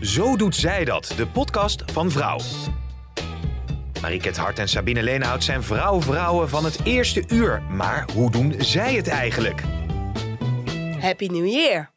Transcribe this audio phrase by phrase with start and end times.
[0.00, 2.38] Zo doet zij dat, de podcast van Vrouw.
[4.00, 7.62] Mariket Hart en Sabine Leenhout zijn vrouw-vrouwen van het eerste uur.
[7.62, 9.62] Maar hoe doen zij het eigenlijk?
[11.00, 11.90] Happy New Year.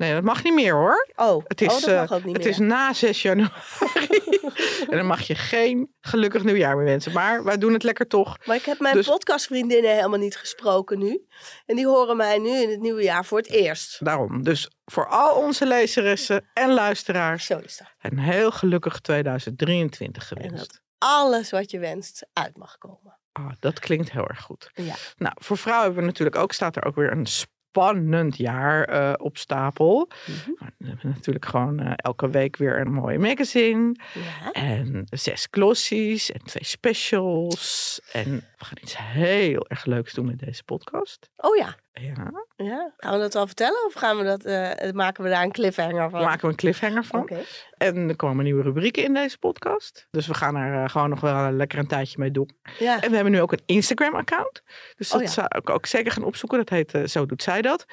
[0.00, 1.08] Nee, dat mag niet meer hoor.
[1.16, 2.52] Oh, Het is, oh, dat eh, mag ook niet het meer.
[2.52, 4.30] is na 6 januari.
[4.90, 7.12] en dan mag je geen gelukkig nieuwjaar meer wensen.
[7.12, 8.36] Maar wij doen het lekker toch.
[8.46, 11.26] Maar ik heb mijn Dus- podcastvriendinnen helemaal niet gesproken nu.
[11.66, 14.04] En die horen mij nu in het nieuwe jaar voor het eerst.
[14.04, 14.42] Daarom.
[14.42, 17.46] Dus voor al onze lezeressen en luisteraars.
[17.46, 18.12] Zo is dat.
[18.12, 20.56] Een heel gelukkig 2023 En gewenst.
[20.72, 23.18] dat alles wat je wenst uit mag komen.
[23.32, 24.70] Ah, dat klinkt heel erg goed.
[24.74, 24.94] Ja.
[25.16, 27.26] Nou, voor vrouwen hebben we natuurlijk ook, staat er ook weer een
[27.70, 30.08] spannend jaar eh, op stapel.
[30.26, 30.70] Mhm.
[30.78, 33.96] We hebben natuurlijk gewoon eh, elke week weer een mooie magazine.
[34.14, 34.52] Ja.
[34.52, 38.00] En zes glossies en twee specials.
[38.12, 41.30] En we gaan iets heel erg leuks doen met deze podcast.
[41.36, 41.76] Oh ja.
[41.92, 42.92] Ja, ja.
[42.96, 46.10] Gaan we dat al vertellen of gaan we dat, eh, maken we daar een cliffhanger
[46.10, 46.22] van?
[46.22, 47.20] maken we een cliffhanger van.
[47.20, 47.38] Oké.
[47.76, 50.06] En er komen nieuwe rubrieken in deze podcast.
[50.10, 52.50] Dus we gaan er gewoon nog wel lekker een tijdje mee doen.
[52.78, 53.00] Ja.
[53.00, 54.62] En we hebben nu ook een Instagram-account.
[54.96, 55.32] Dus Oh dat ja.
[55.32, 56.58] zou ik ook zeker gaan opzoeken.
[56.58, 57.84] Dat heet Zo doet zij dat.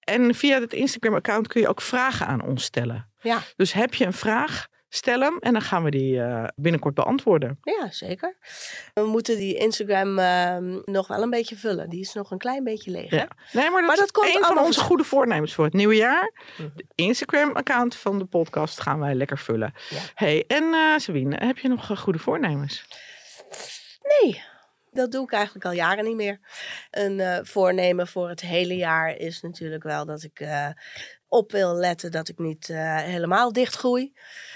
[0.00, 3.10] En via het Instagram-account kun je ook vragen aan ons stellen.
[3.20, 3.38] Ja.
[3.56, 5.36] Dus heb je een vraag, stel hem.
[5.40, 7.58] En dan gaan we die eh, binnenkort beantwoorden.
[7.62, 8.36] ja, zeker.
[8.94, 11.88] We moeten die Instagram ehm, nog wel een beetje vullen.
[11.90, 13.10] Die is nog een klein beetje leeg.
[13.10, 13.16] hè?
[13.16, 15.94] Nee, maar dat, Maar dat is komt een van onze goede voornemens voor het nieuwe
[15.96, 16.32] jaar.
[16.56, 16.68] Mhm.
[16.74, 19.74] De Instagram-account van de podcast gaan wij lekker vullen.
[19.90, 19.98] Ja.
[20.14, 22.84] Hey, en eh Sabine, heb je nog eh, goede voornemens?
[24.22, 24.42] Nee,
[24.96, 26.38] dat doe ik eigenlijk al jaren niet meer.
[26.90, 30.68] Een eh, voornemen voor het hele jaar is natuurlijk wel dat ik eh,
[31.28, 34.12] op wil letten dat ik niet eh, helemaal dichtgroei.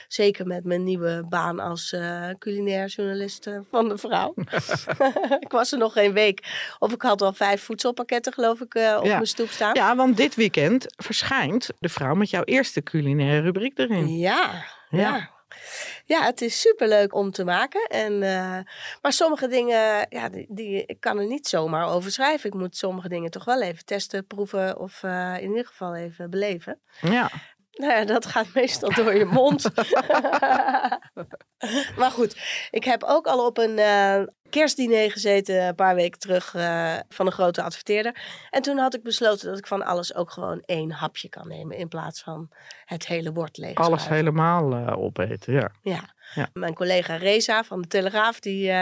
[0.09, 1.97] Zeker met mijn nieuwe baan als
[2.39, 4.35] culinair journalist van de vrouw.
[5.47, 6.71] ik was er nog geen week.
[6.79, 9.15] Of ik had al vijf voedselpakketten geloof ik op Ja.
[9.15, 9.75] mijn stoep staan.
[9.75, 14.19] Ja, want dit weekend verschijnt de vrouw met jouw eerste culinaire rubriek erin.
[14.19, 14.99] Ja, Ja.
[15.01, 15.31] ja.
[16.05, 17.87] Ja, het is superleuk om te maken.
[17.89, 18.59] En, eh,
[19.03, 22.51] maar sommige dingen, ja, die, ik kan er niet zomaar over schrijven.
[22.51, 26.31] Ik moet sommige dingen toch wel even testen, proeven of eh, in ieder geval even
[26.31, 26.81] beleven.
[27.01, 27.31] Ja.
[27.81, 29.63] Nou ja, dat gaat meestal door je mond.
[32.01, 32.37] maar goed,
[32.71, 37.27] ik heb ook al op een eh, kerstdiner gezeten een paar weken terug eh, van
[37.27, 38.47] een grote adverteerder.
[38.51, 41.77] En toen had ik besloten dat ik van alles ook gewoon één hapje kan nemen
[41.77, 42.49] in plaats van
[42.85, 43.75] het hele bord leeg.
[43.75, 45.71] Alles helemaal eh, opeten, ja.
[45.83, 46.15] Ja.
[46.35, 46.49] Ja.
[46.53, 48.73] Mijn collega Reza van de Telegraaf, die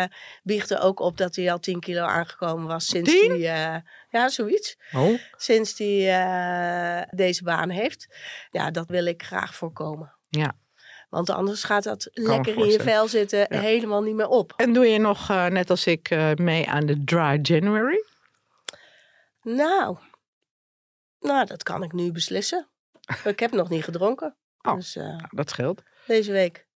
[0.42, 3.30] biechtte ook op dat hij al 10 kilo aangekomen was sinds 10?
[3.30, 4.76] hij, eh, ja, zoiets.
[4.92, 8.16] Oh, Sinds hij eh, deze baan heeft.
[8.50, 10.14] Ja, dat wil ik graag voorkomen.
[10.28, 10.56] ja.
[11.08, 13.60] Want anders gaat dat lekker in je vel zitten Ja.
[13.60, 14.52] helemaal niet meer op.
[14.56, 18.04] En doe je nog, net als ik, mee aan de Dry January?
[19.42, 19.96] Nou,
[21.20, 22.68] nou, dat kan ik nu beslissen.
[23.24, 24.36] ik heb nog niet gedronken.
[24.62, 24.74] Oh.
[24.74, 25.82] Dus Nou, dat scheelt.
[26.06, 26.66] deze week.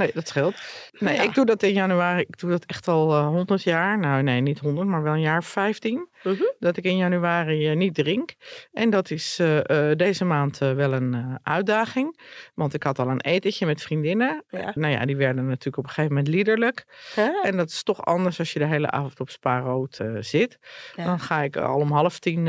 [0.00, 0.54] Nee, dat scheelt.
[0.98, 1.22] Nee, Ja.
[1.22, 2.20] ik doe dat in januari.
[2.20, 3.98] Ik doe dat echt al eh 100 jaar.
[3.98, 6.08] Nou, nee, niet 100, maar wel een jaar 15.
[6.22, 6.42] Mhm.
[6.58, 8.34] Dat ik in januari eh, niet drink.
[8.72, 12.20] En dat is eh, deze maand wel een uitdaging.
[12.54, 14.44] Want ik had al een etentje met vriendinnen.
[14.48, 14.72] Ja.
[14.74, 16.84] Nou ja, die werden natuurlijk op een gegeven moment liederlijk.
[17.14, 17.28] Huh?
[17.42, 20.58] En dat is toch anders als je de hele avond op spaarrood eh, zit.
[20.96, 21.04] Ja.
[21.04, 22.44] Dan ga ik al om half tien,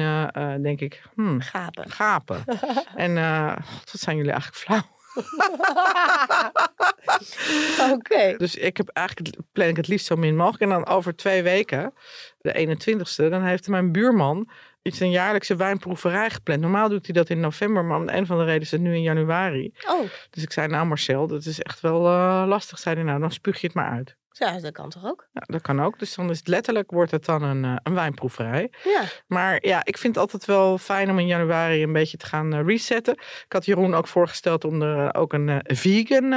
[0.61, 1.89] denk ik, hmm, Gapen.
[1.89, 2.43] gapen.
[2.95, 4.99] en wat zijn jullie eigenlijk flauw.
[7.93, 8.37] Oké.
[8.37, 10.63] Dus ik heb eigenlijk plan ik het liefst zo min mogelijk.
[10.63, 11.93] En dan over twee weken,
[12.37, 14.49] de 21ste, dan heeft mijn buurman
[14.81, 16.61] iets een jaarlijkse wijnproeverij gepland.
[16.61, 18.95] Normaal doet hij dat in november, maar om een van de reden is het nu
[18.95, 19.73] in januari.
[19.87, 22.79] Oh, Dus ik zei, nou Marcel, dat is echt wel eh, lastig.
[22.79, 24.17] Zei hij, nou dan spuug je het maar uit.
[24.31, 25.27] Ja, dat kan toch ook?
[25.31, 25.99] Ja, dat kan ook.
[25.99, 28.71] Dus dan is het letterlijk, wordt het dan een, eh, een wijnproeverij.
[28.83, 29.03] Ja.
[29.27, 32.53] Maar ja, ik vind het altijd wel fijn om in januari een beetje te gaan
[32.53, 33.13] eh, resetten.
[33.13, 36.29] Ik had Jeroen ook voorgesteld om er eh, ook een vegan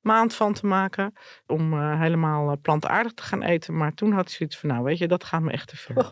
[0.00, 1.12] maand van te maken.
[1.46, 3.76] Om helemaal plantaardig te gaan eten.
[3.76, 6.10] Maar toen had hij zoiets van, nou weet je, dat gaat me echt te ver.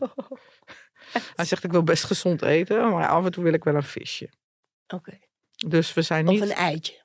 [1.37, 3.83] hij zegt, ik wil best gezond eten, maar af en toe wil ik wel een
[3.83, 4.33] visje.
[4.87, 5.19] Oké.
[5.67, 6.43] Dus we zijn Of niet...
[6.43, 7.05] een eitje.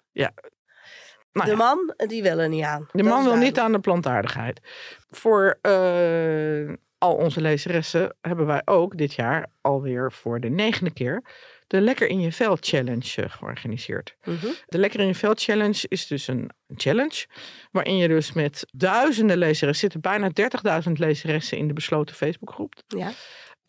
[1.34, 2.88] Nou de ja, man, die wil er niet aan.
[2.92, 4.62] de Dat man wil niet aan de plantaardigheid.
[5.10, 11.24] Voor eh, al onze lezeressen hebben wij ook dit jaar alweer voor de negende keer
[11.72, 14.16] de Lekker in je Vel Challenge eh, georganiseerd.
[14.24, 14.48] Mhm.
[14.66, 17.26] De Lekker in je Vel Challenge is dus een challenge.
[17.72, 20.30] Waarin je dus met duizenden lezeressen, zitten bijna
[20.88, 22.74] 30.000 lezeressen in de besloten Facebookgroep.
[22.88, 23.12] Ja.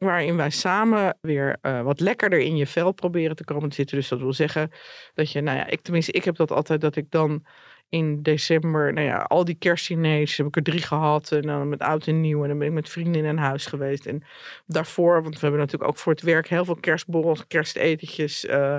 [0.02, 3.96] Waarin wij samen weer eh, wat lekkerder in je vel proberen te komen te zitten.
[3.96, 4.70] Dus dat wil zeggen
[5.14, 7.44] dat je, nou ja, ik tenminste, ik heb dat altijd dat ik dan
[7.88, 11.32] in december, nou ja, al die kerstdiners heb ik er drie gehad.
[11.32, 12.43] En dan met oud en nieuw.
[12.43, 14.06] En dan ben ik met vrienden in huis geweest.
[14.06, 14.22] En
[14.66, 18.46] daarvoor, want we hebben natuurlijk ook voor het werk heel veel kerstborrels, kerstetentjes.
[18.46, 18.76] eh,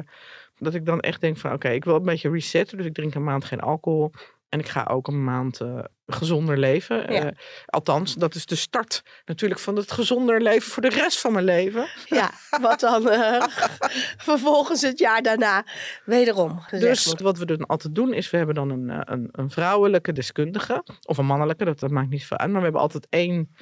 [0.58, 2.78] dat ik dan echt denk van, oké, ik wil een beetje resetten.
[2.78, 4.12] Dus ik drink een maand geen alcohol.
[4.54, 7.14] En ik ga ook een maand eh, gezonder leven.
[7.14, 7.26] Ja.
[7.26, 7.32] Eh,
[7.66, 11.46] althans, dat is de start natuurlijk van het gezonder leven voor de rest van mijn
[11.46, 11.88] leven.
[12.06, 13.44] ja, wat dan eh,
[14.30, 15.66] vervolgens het jaar daarna
[16.06, 17.22] wederom Dus wordt.
[17.22, 20.84] wat we dan altijd doen is, we hebben dan een, een, een vrouwelijke deskundige.
[21.02, 22.50] Of een mannelijke, dat, dat maakt niet veel uit.
[22.50, 23.56] Maar we hebben altijd één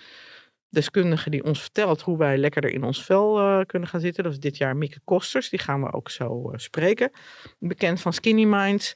[0.69, 4.23] deskundige die ons vertelt hoe wij lekkerder in ons vel kunnen gaan zitten.
[4.23, 5.49] Dat is dit jaar Mieke Kosters.
[5.49, 7.11] Die gaan we ook zo spreken.
[7.59, 8.95] Bekend van Skinny Minds.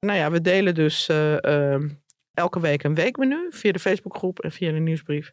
[0.00, 1.88] Nou ja, we delen dus eh, ehm,
[2.34, 5.32] elke week een weekmenu via de Facebookgroep en via de nieuwsbrief.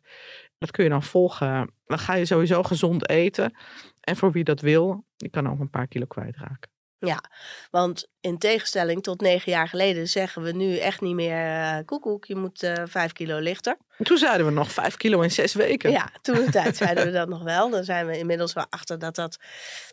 [0.57, 1.73] Dat kun je dan volgen.
[1.85, 3.57] Dan ga je sowieso gezond eten.
[4.01, 6.71] En voor wie dat wil, die kan ook een paar kilo kwijtraken.
[7.71, 12.25] Want in tegenstelling tot negen jaar geleden zeggen we nu echt niet meer eh, koekoek,
[12.25, 13.77] je moet eh, vijf kilo lichter.
[13.97, 15.91] Toen zeiden we nog vijf kilo in zes weken.
[15.91, 17.69] Ja, toen de tijd zeiden we dat nog wel.
[17.69, 19.37] Dan zijn we inmiddels wel achter dat, dat,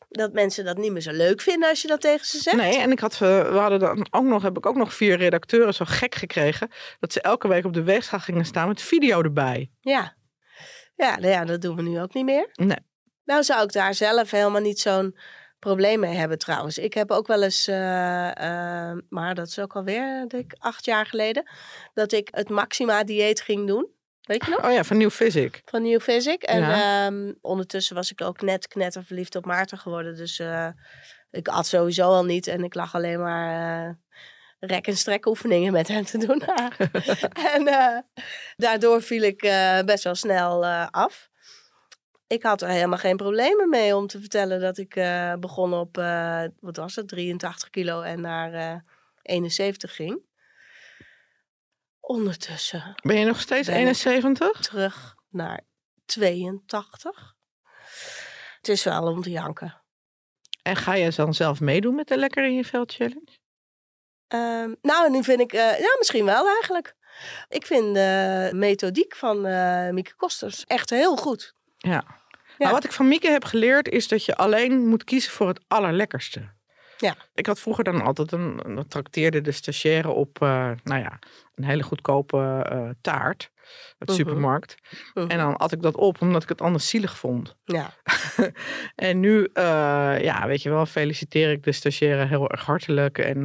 [0.08, 2.56] dat mensen dat niet meer zo leuk vinden als je dat tegen ze zegt.
[2.56, 3.18] Nee, en ik had, eh,
[3.50, 6.70] we hadden dan ook nog, heb ik ook nog vier redacteuren zo gek gekregen.
[7.00, 9.70] Dat ze elke week op de weegschaal gingen staan met video erbij.
[9.80, 10.16] Ja.
[10.96, 12.48] Ja, nou ja, dat doen we nu ook niet meer.
[12.52, 12.78] Nee.
[13.24, 15.16] Nou zou ik daar zelf helemaal niet zo'n
[15.64, 16.78] probleem mee hebben trouwens.
[16.78, 18.28] Ik heb ook wel eens, eh,
[18.90, 21.50] eh, maar dat is ook alweer denk ik, acht jaar geleden,
[21.94, 23.88] dat ik het Maxima dieet ging doen.
[24.22, 24.64] Weet je nog?
[24.64, 25.62] Oh ja, van New Physic.
[25.64, 26.42] Van New Physic.
[26.42, 27.06] En Ja.
[27.06, 30.16] ehm, ondertussen was ik ook net knetterverliefd op Maarten geworden.
[30.16, 30.68] Dus eh,
[31.30, 32.46] ik at sowieso al niet.
[32.46, 33.98] En ik lag alleen maar
[34.60, 36.42] rek- en strek oefeningen met hem te doen.
[37.54, 37.64] en
[38.56, 39.40] daardoor viel ik
[39.84, 41.28] best wel snel af.
[42.26, 45.98] Ik had er helemaal geen problemen mee om te vertellen dat ik eh, begon op,
[45.98, 48.80] eh, wat was het, 83 kilo en naar eh
[49.22, 50.22] 71 ging.
[52.00, 54.04] Ondertussen Ben je nog steeds Ben ik.
[54.04, 54.60] 71?
[54.60, 55.60] terug naar
[56.04, 57.34] 82.
[58.56, 59.82] Het is wel om te janken.
[60.62, 63.38] En ga je dan zelf meedoen met de Lekker in je Vel Challenge?
[64.28, 66.94] Ehm, nou, nu vind ik, ja, misschien wel eigenlijk.
[67.48, 69.40] Ik vind de methodiek van
[69.94, 71.54] Mieke Kosters echt heel goed.
[71.84, 72.04] Ja.
[72.58, 72.64] Ja.
[72.64, 75.60] Maar wat ik van Mieke heb geleerd is dat je alleen moet kiezen voor het
[75.68, 76.52] allerlekkerste.
[76.98, 77.14] Ja.
[77.34, 81.18] Ik had vroeger dan altijd een, dan trakteerde de stagiaire op, eh, nou ja,
[81.54, 83.50] een hele goedkope eh, taart
[83.98, 84.14] uit de Mhm.
[84.14, 84.74] supermarkt.
[85.14, 87.56] En dan at ik dat op omdat ik het anders zielig vond.
[87.64, 87.90] Ja,
[88.94, 89.64] En nu, eh,
[90.22, 93.18] ja, weet je wel, feliciteer ik de stagiaire heel erg hartelijk.
[93.18, 93.42] En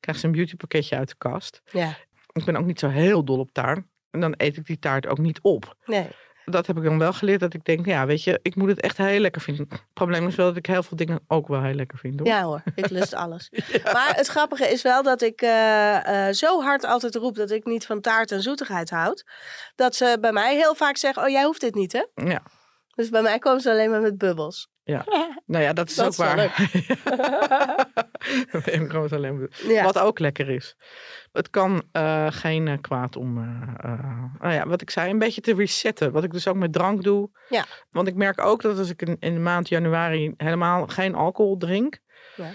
[0.00, 1.62] krijg ze een beautypakketje uit de kast.
[1.70, 1.96] ja,
[2.32, 3.80] Ik ben ook niet zo heel dol op taart.
[4.10, 5.74] En dan eet ik die taart ook niet op.
[5.86, 6.08] nee.
[6.52, 8.80] Dat heb ik dan wel geleerd, dat ik denk, ja, weet je, ik moet het
[8.80, 9.66] echt heel lekker vinden.
[9.68, 12.18] Het probleem is wel dat ik heel veel dingen ook wel heel lekker vind.
[12.18, 12.28] Hoor.
[12.28, 13.50] Ja hoor, ik lust alles.
[13.92, 17.64] Maar het grappige is wel dat ik eh, eh, zo hard altijd roep dat ik
[17.64, 19.24] niet van taart en zoetigheid houd.
[19.74, 22.04] Dat ze bij mij heel vaak zeggen, oh jij hoeft dit niet hè?
[22.14, 22.42] Ja.
[22.94, 24.70] Dus bij mij komen ze alleen maar met bubbels.
[25.46, 26.38] Nou ja, dat is Dat ook is waar.
[28.54, 28.88] Alleen
[29.66, 29.84] Ja.
[29.84, 30.76] Wat ook lekker is.
[31.32, 35.40] Het kan eh, geen eh, kwaad om, eh, nou ja, wat ik zei, een beetje
[35.40, 36.12] te resetten.
[36.12, 37.30] Wat ik dus ook met drank doe.
[37.48, 37.64] Ja.
[37.90, 41.56] Want ik merk ook dat als ik in, in de maand januari helemaal geen alcohol
[41.56, 41.98] drink.
[42.36, 42.50] Ja.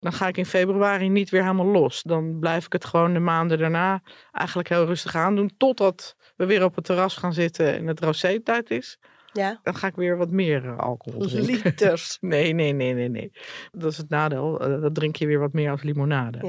[0.00, 2.02] Dan ga ik in februari niet weer helemaal los.
[2.02, 5.54] Dan blijf ik het gewoon de maanden daarna eigenlijk heel rustig aandoen.
[5.56, 8.98] Totdat we weer op het terras gaan zitten en het rosé-tijd is.
[9.32, 11.62] Ja, Dan ga ik weer wat meer eh, alcohol drinken.
[11.64, 12.16] liters.
[12.20, 13.32] Nee, nee, nee, nee, nee.
[13.72, 14.60] Dat is het nadeel.
[14.60, 16.46] Eh, dat drink je weer wat meer als limonade.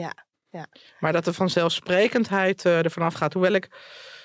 [0.50, 0.68] Ja,
[1.00, 3.34] Maar dat er vanzelfsprekendheid uh, ervan afgaat.
[3.34, 3.70] Hoewel ik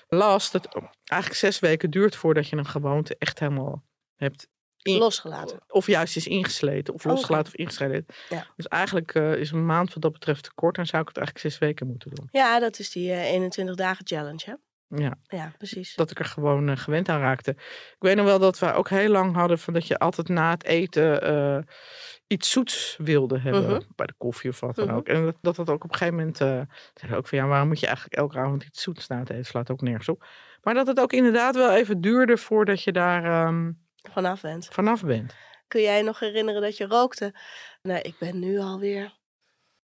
[0.09, 3.85] las dat het eigenlijk zes weken duurt voordat je een gewoonte echt helemaal
[4.17, 4.49] hebt.
[4.83, 5.59] in- losgelaten.
[5.69, 6.95] Of juist is ingesleten.
[6.95, 7.15] Of Oké.
[7.15, 8.07] losgelaten of ingesleten.
[8.29, 8.47] Ja.
[8.57, 10.79] Dus eigenlijk eh, is een maand wat dat betreft te kort.
[10.79, 12.29] En zou ik het eigenlijk zes weken moeten doen.
[12.31, 14.55] Ja, dat is die eh, 21 dagen challenge hè?
[14.88, 15.95] Ja, Ja, precies.
[15.95, 17.50] dat ik er gewoon eh, gewend aan raakte.
[17.50, 20.50] Ik weet nog wel dat we ook heel lang hadden van dat je altijd na
[20.50, 21.59] het eten eh,
[22.26, 23.62] iets zoets wilde hebben.
[23.71, 23.80] Mhm.
[23.97, 24.97] Bij de koffie of wat dan Mhm.
[24.97, 25.07] ook.
[25.09, 26.37] En dat, dat dat ook op een gegeven moment.
[26.37, 29.45] zeiden ook van ja, waarom moet je eigenlijk elke avond iets zoets na het eten?
[29.45, 30.26] Slaat ook nergens op.
[30.62, 33.73] Maar dat het ook inderdaad wel even duurde voordat je daar ehm,
[34.12, 34.68] Vanaf bent.
[34.73, 35.35] vanaf bent.
[35.68, 37.35] Kun jij nog herinneren dat je rookte?
[37.83, 39.16] Nou, ik ben nu alweer,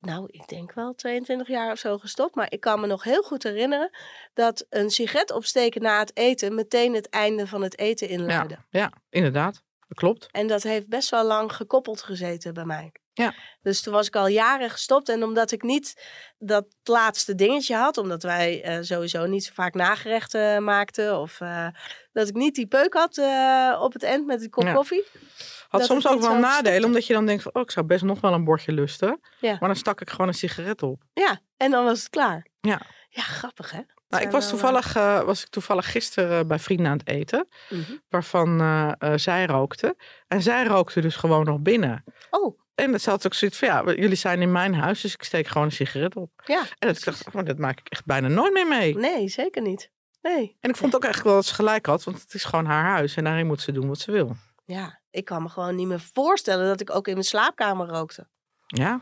[0.01, 2.35] nou, ik denk wel 22 jaar of zo gestopt.
[2.35, 3.89] Maar ik kan me nog heel goed herinneren
[4.33, 8.57] dat een sigaret opsteken na het eten meteen het einde van het eten Ja, inluidde.
[8.69, 9.63] ja, inderdaad.
[9.87, 10.27] dat klopt.
[10.31, 12.91] En dat heeft best wel lang gekoppeld gezeten bij mij.
[13.21, 13.33] Ja.
[13.61, 15.09] Dus toen was ik al jaren gestopt.
[15.09, 16.05] En omdat ik niet
[16.37, 21.67] dat laatste dingetje had, omdat wij eh, sowieso niet zo vaak nagerechten maakten, of eh,
[22.13, 24.73] dat ik niet die peuk had eh, op het eind met die kop Ja.
[24.73, 25.05] koffie.
[25.69, 28.21] Had soms ook wel nadelen, omdat je dan denkt van, oh, ik zou best nog
[28.21, 29.19] wel een bordje lusten.
[29.39, 29.57] Ja.
[29.59, 31.01] Maar dan stak ik gewoon een sigaret op.
[31.13, 32.47] Ja, en dan was het klaar.
[32.61, 32.81] Ja.
[33.09, 33.79] Ja, grappig hè?
[34.07, 34.93] Nou, ik was toevallig,
[35.25, 37.91] was ik toevallig gisteren bij vrienden aan het eten, mhm.
[38.09, 38.59] waarvan
[39.15, 39.95] zij rookte.
[40.27, 42.03] En zij rookte dus gewoon nog binnen.
[42.29, 45.23] Oh, En dat zat ook zoiets van, ja, jullie zijn in mijn huis, dus ik
[45.23, 46.31] steek gewoon een sigaret op.
[46.45, 46.59] ja.
[46.59, 48.95] En dat ik dacht, oh, dat maak ik echt bijna nooit meer mee.
[48.97, 49.91] Nee, zeker niet.
[50.21, 50.57] Nee.
[50.59, 52.85] En ik vond ook echt wel dat ze gelijk had, want het is gewoon haar
[52.85, 53.15] huis.
[53.15, 54.35] En daarin moet ze doen wat ze wil.
[54.65, 58.27] Ja, ik kan me gewoon niet meer voorstellen dat ik ook in mijn slaapkamer rookte.
[58.67, 59.01] Ja,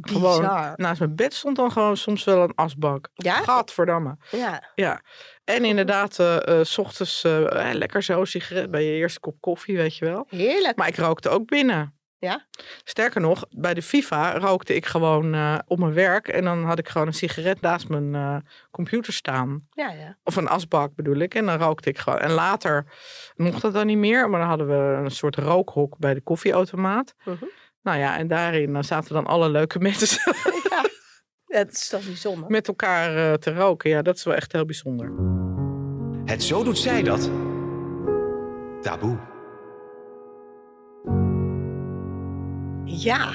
[0.00, 0.72] gewoon Bizar.
[0.76, 3.08] naast mijn bed stond dan gewoon soms wel een asbak.
[3.14, 3.34] Ja?
[3.42, 4.16] Gadverdamme.
[4.30, 4.72] Ja.
[4.74, 5.02] Ja,
[5.44, 9.76] en inderdaad, eh, eh, s ochtends eh, lekker zo sigaret bij je eerste kop koffie,
[9.76, 10.26] weet je wel.
[10.28, 10.76] Heerlijk.
[10.76, 11.95] Maar ik rookte ook binnen.
[12.18, 12.46] Ja?
[12.84, 16.28] Sterker nog, bij de FIFA rookte ik gewoon eh, op mijn werk.
[16.28, 18.36] En dan had ik gewoon een sigaret naast mijn eh,
[18.70, 19.66] computer staan.
[19.70, 20.16] Ja, ja.
[20.24, 21.34] Of een asbak bedoel ik.
[21.34, 22.18] En dan rookte ik gewoon.
[22.18, 22.86] En later
[23.36, 24.30] mocht dat dan niet meer.
[24.30, 27.14] Maar dan hadden we een soort rookhok bij de koffieautomaat.
[27.24, 27.44] Mhm.
[27.82, 30.32] Nou ja, en daarin eh, zaten dan alle leuke mensen
[30.70, 30.84] ja.
[31.46, 32.50] Dat is toch bijzonder.
[32.50, 33.90] met elkaar eh, te roken.
[33.90, 35.12] Ja, dat is wel echt heel bijzonder.
[36.24, 37.30] Het Zo Doet Zij Dat.
[38.80, 39.35] Taboe.
[42.86, 43.32] Ja,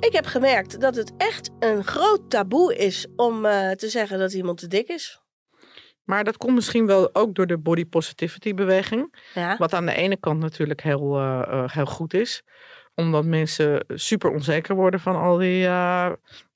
[0.00, 4.32] ik heb gemerkt dat het echt een groot taboe is om eh, te zeggen dat
[4.32, 5.20] iemand te dik is.
[6.06, 9.14] Maar dat komt misschien wel ook door de body positivity beweging.
[9.34, 12.42] Ja, Wat aan de ene kant natuurlijk heel, eh, eh, heel goed is.
[12.94, 15.68] Omdat mensen super onzeker worden van al die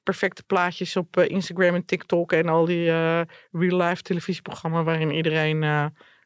[0.03, 2.33] perfecte plaatjes op Instagram en TikTok.
[2.33, 3.21] En al die eh,
[3.53, 5.59] real-life televisieprogramma's waarin iedereen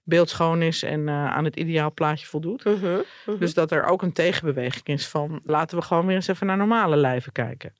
[0.05, 2.65] beeldschoon is en eh, aan het ideaal plaatje voldoet.
[2.65, 3.39] Mhm, mhm.
[3.39, 6.57] Dus dat er ook een tegenbeweging is van laten we gewoon weer eens even naar
[6.57, 7.75] normale lijven kijken.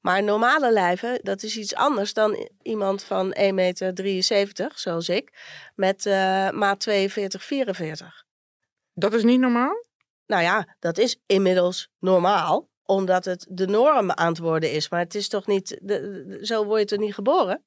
[0.00, 5.32] maar normale lijven, dat is iets anders dan iemand van 1,73 meter, zoals ik,
[5.74, 8.24] met eh maat 42, 44.
[8.94, 9.84] Dat is niet normaal?
[10.26, 14.88] Nou ja, dat is inmiddels normaal, omdat het de norm aan het worden is.
[14.88, 17.64] Maar het is toch niet, de, de- zo word je toch niet geboren?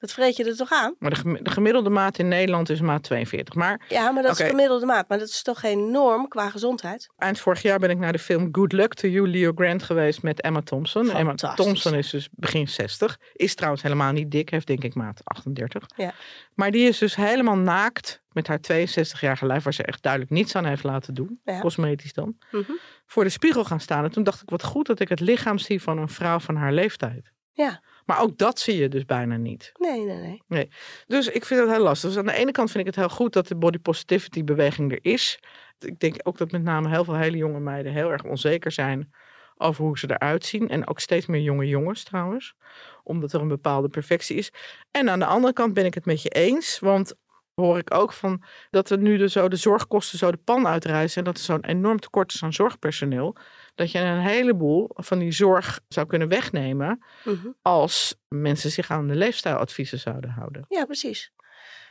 [0.00, 0.94] Dat vreet je er toch aan?
[0.98, 3.54] Maar de, gemi- de gemiddelde maat in Nederland is maat 42.
[3.54, 4.42] Maar Ja, maar dat Oké.
[4.42, 5.08] is gemiddelde maat.
[5.08, 7.08] Maar dat is toch geen norm qua gezondheid?
[7.18, 10.22] eind vorig jaar ben ik naar de film Good Luck to You, Leo Grant geweest
[10.22, 11.10] met Emma Thompson.
[11.10, 11.34] Emma.
[11.34, 13.18] Thompson is dus begin 60.
[13.32, 15.86] Is trouwens helemaal niet dik, heeft denk ik maat 38.
[15.96, 16.12] Ja.
[16.54, 20.54] Maar die is dus helemaal naakt met haar 62-jarige lijf, waar ze echt duidelijk niets
[20.56, 21.40] aan heeft laten doen.
[21.44, 21.60] Ja.
[21.60, 22.36] Cosmetisch dan.
[22.50, 22.72] Mhm.
[23.06, 24.04] Voor de spiegel gaan staan.
[24.04, 26.56] En toen dacht ik, wat goed dat ik het lichaam zie van een vrouw van
[26.56, 27.30] haar leeftijd.
[27.52, 27.82] Ja.
[28.06, 29.72] Maar ook dat zie je dus bijna niet.
[29.78, 30.68] Nee, nee, nee.
[31.06, 32.08] Dus ik vind het heel lastig.
[32.08, 34.92] Dus aan de ene kant vind ik het heel goed dat de body positivity beweging
[34.92, 35.38] er is.
[35.78, 39.12] Ik denk ook dat met name heel veel hele jonge meiden heel erg onzeker zijn
[39.56, 40.68] over hoe ze eruit zien.
[40.68, 42.54] En ook steeds meer jonge jongens trouwens.
[43.02, 44.52] Omdat er een bepaalde perfectie is.
[44.90, 46.78] En aan de andere kant ben ik het met je eens.
[46.78, 47.14] Want
[47.54, 51.18] hoor ik ook van dat er nu de, zo de zorgkosten zo de pan uitreizen.
[51.18, 53.36] En dat er zo'n enorm tekort is aan zorgpersoneel.
[53.74, 57.04] Dat je een heleboel van die zorg zou kunnen wegnemen.
[57.24, 57.48] Mhm.
[57.62, 60.64] Als mensen zich aan de leefstijladviezen zouden houden.
[60.68, 61.32] Ja, precies.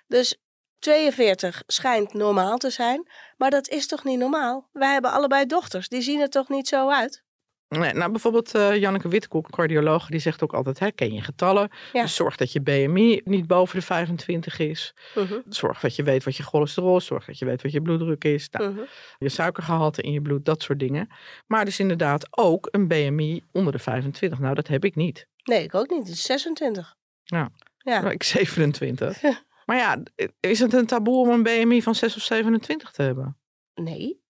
[0.08, 0.38] Dus
[0.80, 3.12] 42 schijnt normaal te zijn.
[3.38, 4.70] Maar dat is toch niet normaal?
[4.72, 5.90] Wij hebben allebei dochters.
[5.90, 7.24] Die zien er toch niet zo uit?
[7.70, 11.70] Nee, nou, bijvoorbeeld eh, Janneke Wittekoek, cardioloog, die zegt ook altijd: herken je getallen.
[11.94, 12.02] Ja.
[12.02, 14.94] Dus zorg dat je BMI niet boven de 25 is.
[15.16, 17.06] Mhm, Zorg dat je weet wat je cholesterol is.
[17.06, 18.50] Zorg dat je weet wat je bloeddruk is.
[18.50, 18.82] Nou, mhm.
[19.18, 21.10] Je suikergehalte in je bloed, dat soort dingen.
[21.48, 24.40] Maar dus inderdaad ook een BMI onder de 25.
[24.40, 25.28] Nou, dat heb ik niet.
[25.44, 26.00] Nee, ik ook niet.
[26.08, 26.96] Het is 26.
[27.24, 27.50] Ja.
[27.78, 28.02] Ja.
[28.02, 29.22] Nou, ik 27.
[29.66, 30.04] maar ja,
[30.40, 33.38] is het een taboe om een BMI van 6 of 27 te hebben?
[33.74, 34.22] Nee.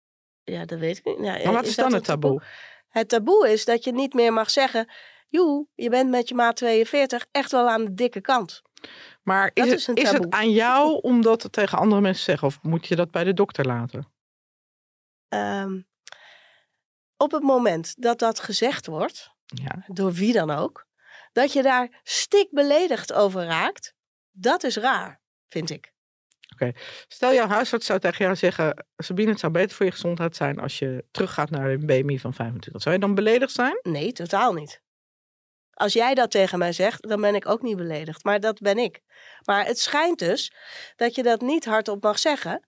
[0.43, 1.19] Ja, dat weet ik niet.
[1.19, 2.41] Nou, Maar wat is, dan het taboe?
[2.89, 4.91] Het taboe is dat je niet meer mag zeggen...
[5.31, 8.61] Joe, je bent met je maat 42 echt wel aan de dikke kant.
[9.23, 10.31] Maar is, het, is het taboe.
[10.31, 12.47] aan jou om dat tegen andere mensen te zeggen?
[12.47, 14.11] Of moet je dat bij de dokter laten?
[15.27, 15.81] Ehm,
[17.17, 19.83] op het moment dat dat gezegd wordt, Ja.
[19.87, 20.85] door wie dan ook,
[21.31, 23.93] dat je daar stik beledigd over raakt,
[24.31, 25.93] dat is raar, vind ik.
[27.07, 28.85] Stel jouw huisarts zou tegen jou zeggen...
[28.97, 32.33] Sabine, het zou beter voor je gezondheid zijn als je teruggaat naar een BMI van
[32.33, 32.81] 25.
[32.81, 33.79] Zou je dan beledigd zijn?
[33.81, 34.81] Nee, totaal niet.
[35.73, 38.23] Als jij dat tegen mij zegt, dan ben ik ook niet beledigd.
[38.23, 39.01] Maar dat ben ik.
[39.45, 40.53] Maar het schijnt dus
[40.95, 42.67] dat je dat niet hardop mag zeggen.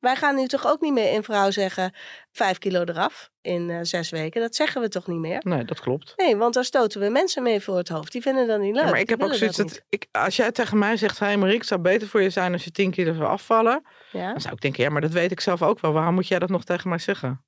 [0.00, 1.94] Wij gaan nu toch ook niet meer in vrouw zeggen
[2.30, 4.40] vijf kilo eraf in eh, zes weken.
[4.40, 5.40] Dat zeggen we toch niet meer?
[5.44, 6.12] Nee, dat klopt.
[6.16, 8.12] Nee, want daar stoten we mensen mee voor het hoofd.
[8.12, 8.84] Die vinden dat niet leuk.
[8.84, 11.36] Ja, maar ik heb ook zoiets dat dat, ik, als jij tegen mij zegt, hey
[11.36, 13.82] Marie, het zou beter voor je zijn als je 10 kilo zou afvallen.
[14.12, 14.30] Ja?
[14.30, 15.92] Dan zou ik denken, ja, maar dat weet ik zelf ook wel.
[15.92, 17.42] Waarom moet jij dat nog tegen mij zeggen?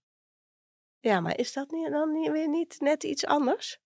[1.00, 3.80] ja, maar is dat niet, dan niet, weer niet net iets anders?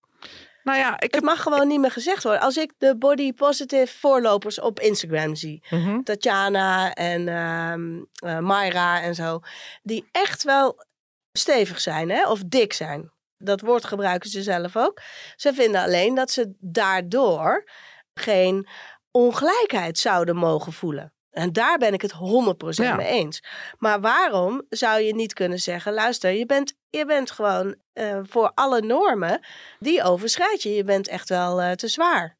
[0.65, 2.41] Nou ja, ik Het mag gewoon niet meer gezegd worden.
[2.41, 5.63] Als ik de body positive voorlopers op Instagram zie.
[5.69, 6.01] Mhm.
[6.01, 9.39] Tatjana en ehm eh, Mayra en zo.
[9.83, 10.85] Die echt wel
[11.31, 12.29] stevig zijn hè?
[12.29, 13.11] of dik zijn.
[13.37, 15.01] Dat woord gebruiken ze zelf ook.
[15.35, 17.69] Ze vinden alleen dat ze daardoor
[18.13, 18.67] geen
[19.11, 21.14] ongelijkheid zouden mogen voelen.
[21.35, 22.95] En daar ben ik het 100% Ja.
[22.95, 23.43] mee eens.
[23.77, 28.51] Maar waarom zou je niet kunnen zeggen: luister, je bent, je bent gewoon eh, voor
[28.53, 29.45] alle normen,
[29.79, 30.69] die overschrijd je.
[30.69, 32.37] Je bent echt wel eh, te zwaar.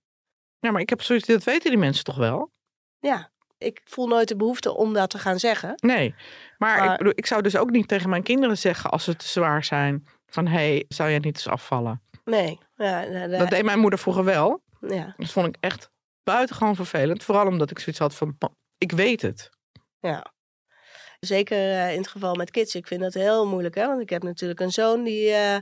[0.60, 2.52] Ja, maar ik heb zoiets, dat weten die mensen toch wel?
[3.00, 5.74] Ja, ik voel nooit de behoefte om dat te gaan zeggen.
[5.76, 6.16] Nee.
[6.58, 9.16] Maar, Maar- Ik, bedoel, ik zou dus ook niet tegen mijn kinderen zeggen als ze
[9.16, 10.08] te zwaar zijn.
[10.26, 12.02] Van, hé, hey, zou jij niet eens afvallen?
[12.24, 12.60] Nee.
[12.76, 14.64] Ja, ja, Dat deed mijn moeder vroeger wel.
[14.80, 15.90] ja, Dat vond ik echt
[16.24, 17.24] buitengewoon vervelend.
[17.24, 19.50] Vooral omdat ik zoiets had van, "Pa, ik weet het.
[20.00, 20.34] ja.
[21.20, 22.76] Zeker eh, in het geval met kids.
[22.76, 23.76] Ik vind dat heel moeilijk.
[23.76, 23.88] Hè?
[23.88, 25.58] Want ik heb natuurlijk een zoon die eh,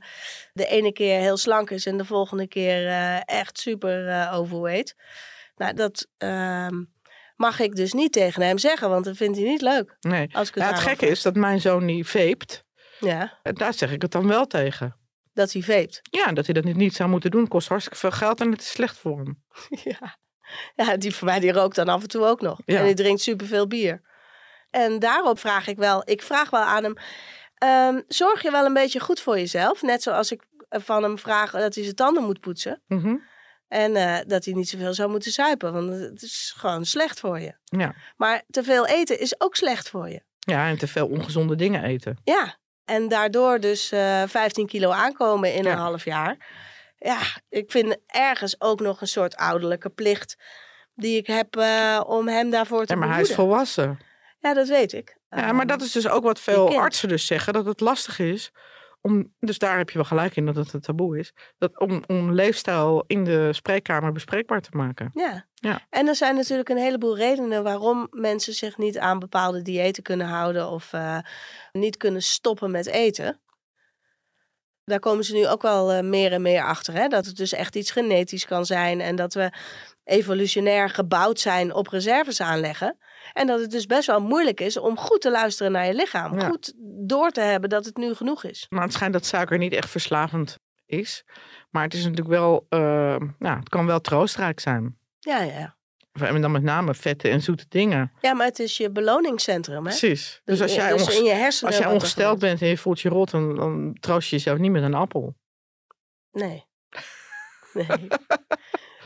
[0.53, 4.95] de ene keer heel slank is en de volgende keer eh, echt super overweight.
[5.55, 6.83] Nou, dat ehm,
[7.35, 9.97] mag ik dus niet tegen hem zeggen, want dat vindt hij niet leuk.
[9.99, 10.29] Nee.
[10.35, 12.63] Als ik het, Ja, het gekke is dat mijn zoon die veept.
[12.99, 14.95] Ja, En daar zeg ik het dan wel tegen.
[15.33, 15.99] dat hij veept.
[16.09, 17.47] Ja, dat hij dat niet, niet zou moeten doen.
[17.47, 19.43] Kost hartstikke veel geld en het is slecht voor hem.
[19.99, 20.17] Ja.
[20.75, 22.59] ja, die voor mij die rookt dan af en toe ook nog.
[22.65, 22.79] Ja.
[22.79, 24.01] En die drinkt superveel bier.
[24.69, 26.95] En daarop vraag ik wel, ik vraag wel aan hem,
[27.57, 29.81] ehm, zorg je wel een beetje goed voor jezelf?
[29.81, 32.81] Net zoals ik van hem vraag dat hij zijn tanden moet poetsen.
[32.87, 33.15] Mhm.
[33.67, 37.39] En eh, dat hij niet zoveel zou moeten zuipen, want het is gewoon slecht voor
[37.39, 37.53] je.
[37.63, 37.95] Ja.
[38.17, 40.21] Maar te veel eten is ook slecht voor je.
[40.39, 42.17] ja, en te veel ongezonde dingen eten.
[42.23, 45.71] Ja, en daardoor dus eh 15 kilo aankomen in Ja.
[45.71, 46.37] een half jaar.
[47.03, 47.19] Ja,
[47.49, 50.37] ik vind ergens ook nog een soort ouderlijke plicht
[50.95, 53.99] die ik heb eh, om hem daarvoor te Ja, maar hij is volwassen.
[54.39, 55.17] Ja, dat weet ik.
[55.29, 57.53] Ja, maar dat is dus ook wat veel artsen dus zeggen.
[57.53, 58.51] Dat het lastig is
[59.03, 61.33] om, dus daar heb je wel gelijk in dat het een taboe is.
[61.57, 65.09] Dat om, om leefstijl in de spreekkamer bespreekbaar te maken.
[65.13, 65.45] Ja.
[65.53, 65.81] Ja.
[65.89, 70.27] En er zijn natuurlijk een heleboel redenen waarom mensen zich niet aan bepaalde diëten kunnen
[70.27, 71.17] houden of eh,
[71.71, 73.41] niet kunnen stoppen met eten.
[74.85, 76.93] Daar komen ze nu ook wel eh, meer en meer achter.
[76.93, 77.07] Hè?
[77.07, 79.01] Dat het dus echt iets genetisch kan zijn.
[79.01, 79.51] En dat we
[80.03, 82.97] evolutionair gebouwd zijn op reserves aanleggen.
[83.33, 86.39] En dat het dus best wel moeilijk is om goed te luisteren naar je lichaam.
[86.39, 86.47] Ja.
[86.47, 86.73] Goed
[87.07, 88.65] door te hebben dat het nu genoeg is.
[88.69, 91.23] Maar het schijnt dat suiker niet echt verslavend is.
[91.69, 92.65] Maar het is natuurlijk wel,
[93.39, 94.97] nou, het kan wel troostrijk zijn.
[95.19, 95.75] Ja, ja, ja.
[96.13, 98.11] En dan met name vette en zoete dingen.
[98.21, 99.75] Ja, maar het is je beloningscentrum.
[99.75, 99.81] Hè?
[99.81, 100.41] Precies.
[100.45, 102.67] Dus als jij, dus onges- in je hersenen als jij wat er ongesteld bent en
[102.67, 105.35] je voelt je rot, dan, dan troost je jezelf niet met een appel.
[106.31, 106.65] Nee.
[107.73, 108.07] nee.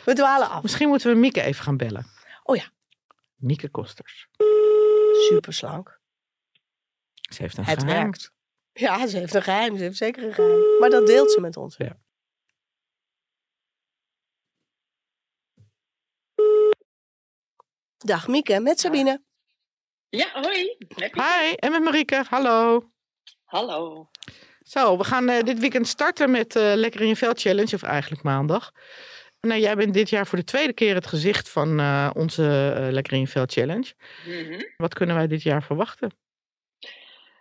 [0.06, 0.62] We dwalen af.
[0.64, 2.06] Misschien moeten we Mieke even gaan bellen.
[2.44, 2.72] Oh ja.
[3.36, 4.28] Mieke Kosters.
[5.30, 6.00] Super slank.
[7.12, 8.02] Ze heeft een Het geheim.
[8.04, 8.32] werkt.
[8.74, 9.78] Ja, ze heeft een geheim.
[9.78, 10.80] Ze heeft zeker een geheim.
[10.80, 11.76] Maar dat deelt ze met ons.
[11.78, 11.98] Ja.
[17.98, 19.24] Dag Mieke, met Sabine.
[20.10, 20.78] Ja, hoi.
[20.96, 22.24] Hi, en met Marieke.
[22.30, 22.90] Hallo.
[23.44, 24.10] Hallo.
[24.62, 27.84] Zo, we gaan eh, dit weekend starten met eh, Lekker in je Vel Challenge, of
[27.84, 28.72] eigenlijk maandag.
[29.42, 32.92] Nou, jij bent dit jaar voor de tweede keer het gezicht van eh, onze eh,
[32.92, 33.94] Lekker in je Vel Challenge.
[34.26, 34.62] Mhm.
[34.78, 36.12] Wat kunnen wij dit jaar verwachten?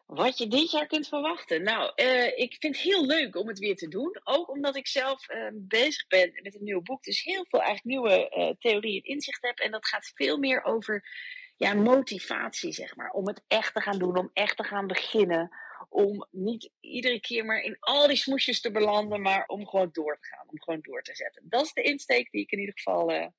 [0.07, 1.63] Wat je dit jaar kunt verwachten.
[1.63, 4.21] Nou, eh, ik vind het heel leuk om het weer te doen.
[4.25, 7.03] Ook omdat ik zelf eh, bezig ben met een nieuw boek.
[7.03, 9.59] Dus heel veel eigenlijk nieuwe eh, theorieën en inzicht heb.
[9.59, 11.09] En dat gaat veel meer over
[11.57, 13.11] ja, motivatie, zeg maar.
[13.11, 15.51] Om het echt te gaan doen, om echt te gaan beginnen.
[15.89, 20.19] Om niet iedere keer maar in al die smoesjes te belanden, maar om gewoon door
[20.21, 20.47] te gaan.
[20.49, 21.43] Om gewoon door te zetten.
[21.49, 23.33] Dat is de insteek die ik in ieder geval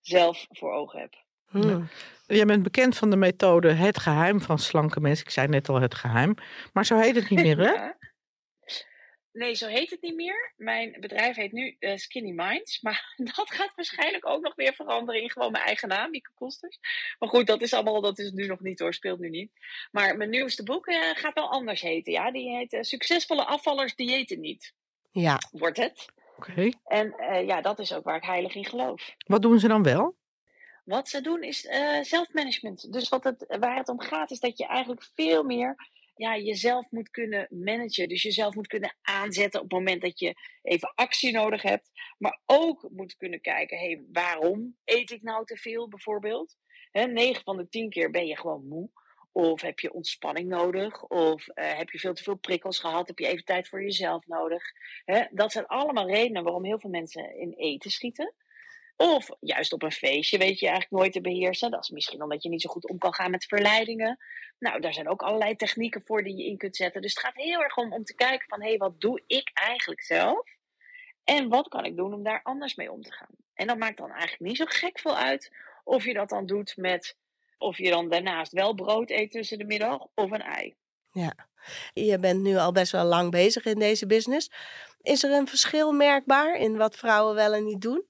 [0.00, 1.28] zelf voor ogen heb.
[1.50, 1.88] Hmm.
[2.26, 5.24] Jij bent bekend van de methode Het Geheim van Slanke Mensen.
[5.24, 6.34] Ik zei net al Het Geheim,
[6.72, 7.90] maar zo heet het niet meer, hè?
[9.32, 10.52] Nee, zo heet het niet meer.
[10.56, 12.80] Mijn bedrijf heet nu eh, Skinny Minds.
[12.80, 16.78] Maar dat gaat waarschijnlijk ook nog weer veranderen in gewoon mijn eigen naam, Mieke Kosters.
[17.18, 19.52] Maar goed, dat is allemaal, dat is nu nog niet hoor, speelt nu niet.
[19.90, 22.30] Maar mijn nieuwste boek eh, gaat wel anders heten, ja.
[22.30, 24.74] Die heet eh, Succesvolle afvallers diëten niet,
[25.10, 26.06] Ja, wordt het.
[26.36, 26.70] Oké.
[26.84, 27.14] En
[27.46, 29.14] ja, dat is ook waar ik heilig in geloof.
[29.26, 30.16] Wat doen ze dan wel?
[30.84, 32.92] Wat ze doen is eh zelfmanagement.
[32.92, 35.76] Dus wat het, waar het om gaat is dat je eigenlijk veel meer
[36.20, 38.08] ja, jezelf moet kunnen managen.
[38.08, 41.90] Dus jezelf moet kunnen aanzetten op het moment dat je even actie nodig hebt.
[42.18, 46.56] Maar ook moet kunnen kijken, hey, waarom eet ik nou te veel bijvoorbeeld?
[46.90, 48.90] Hè, 9 van de 10 keer ben je gewoon moe.
[49.32, 51.04] Of heb je ontspanning nodig?
[51.04, 53.08] Of eh, heb je veel te veel prikkels gehad?
[53.08, 54.62] Heb je even tijd voor jezelf nodig?
[55.30, 58.34] Dat zijn allemaal redenen waarom heel veel mensen in eten schieten.
[59.02, 61.70] Of juist op een feestje weet je eigenlijk nooit te beheersen.
[61.70, 64.18] Dat is misschien omdat je niet zo goed om kan gaan met verleidingen.
[64.58, 67.02] Nou, daar zijn ook allerlei technieken voor die je in kunt zetten.
[67.02, 68.62] Dus het gaat heel erg om, om te kijken van...
[68.62, 70.48] hé, hey, wat doe ik eigenlijk zelf?
[71.24, 73.34] En wat kan ik doen om daar anders mee om te gaan?
[73.54, 75.52] En dat maakt dan eigenlijk niet zo gek veel uit...
[75.84, 77.16] of je dat dan doet met...
[77.58, 80.76] of je dan daarnaast wel brood eet tussen de middag of een ei.
[81.12, 81.34] Ja,
[81.92, 84.50] je bent nu al best wel lang bezig in deze business.
[85.02, 88.08] Is er een verschil merkbaar in wat vrouwen wel en niet doen?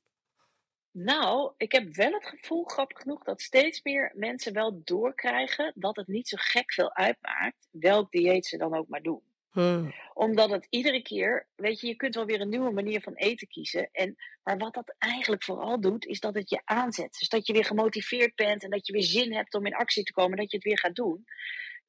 [0.93, 5.97] Nou, ik heb wel het gevoel, grappig genoeg, dat steeds meer mensen wel doorkrijgen dat
[5.97, 9.23] het niet zo gek veel uitmaakt welk dieet ze dan ook maar doen.
[9.51, 9.95] Hmm.
[10.15, 13.49] Omdat het iedere keer, weet je, je kunt wel weer een nieuwe manier van eten
[13.49, 13.89] kiezen.
[13.93, 17.17] En, maar wat dat eigenlijk vooral doet, is dat het je aanzet.
[17.19, 20.05] Dus dat je weer gemotiveerd bent en dat je weer zin hebt om in actie
[20.05, 21.25] te komen, dat je het weer gaat doen.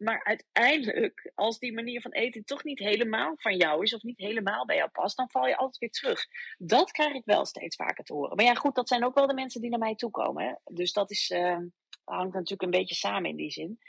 [0.02, 4.18] Maar uiteindelijk, als die manier van eten toch niet helemaal van jou is of niet
[4.18, 6.26] helemaal bij jou past, dan val je altijd weer terug.
[6.58, 8.36] Dat krijg ik wel steeds vaker te horen.
[8.36, 10.62] Maar ja, goed, dat zijn ook wel de mensen die naar mij toe komen.
[10.64, 11.58] Dus dat is, uh,
[12.04, 13.80] hangt natuurlijk een beetje samen in die zin.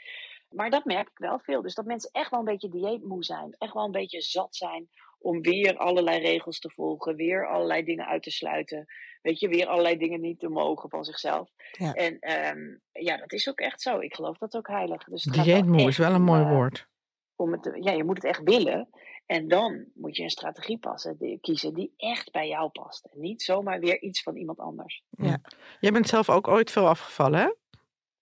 [0.49, 1.61] Maar dat merk ik wel veel.
[1.61, 3.55] Dus dat mensen echt wel een beetje dieetmoe zijn.
[3.57, 4.89] Echt wel een beetje zat zijn
[5.23, 7.15] om weer allerlei regels te volgen.
[7.15, 8.85] Weer allerlei dingen uit te sluiten.
[9.21, 11.49] Weet je, weer allerlei dingen niet te mogen van zichzelf.
[11.71, 11.93] Ja.
[11.93, 13.99] En um, ja, dat is ook echt zo.
[13.99, 15.03] Ik geloof dat ook heilig.
[15.03, 16.87] Dus dieetmoe is wel een mooi woord.
[17.35, 18.89] Om het, ja, je moet het echt willen.
[19.25, 23.05] En dan moet je een strategie passen, die, kiezen die echt bij jou past.
[23.05, 25.03] En niet zomaar weer iets van iemand anders.
[25.09, 25.41] Ja.
[25.79, 27.53] Jij bent zelf ook ooit veel afgevallen, hè?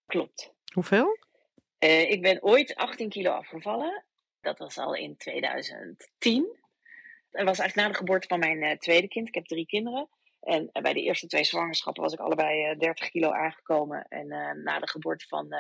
[0.06, 0.54] Klopt.
[0.74, 1.18] Hoeveel?
[1.80, 4.04] Uh, ik ben ooit 18 kilo afgevallen.
[4.42, 6.60] Dat was al in 2010.
[7.32, 9.28] Dat was eigenlijk na de geboorte van mijn uh, tweede kind.
[9.28, 10.10] Ik heb drie kinderen.
[10.40, 14.06] En uh, bij de eerste twee zwangerschappen was ik allebei 30 kilo aangekomen.
[14.08, 14.28] En
[14.64, 15.56] na de geboorte van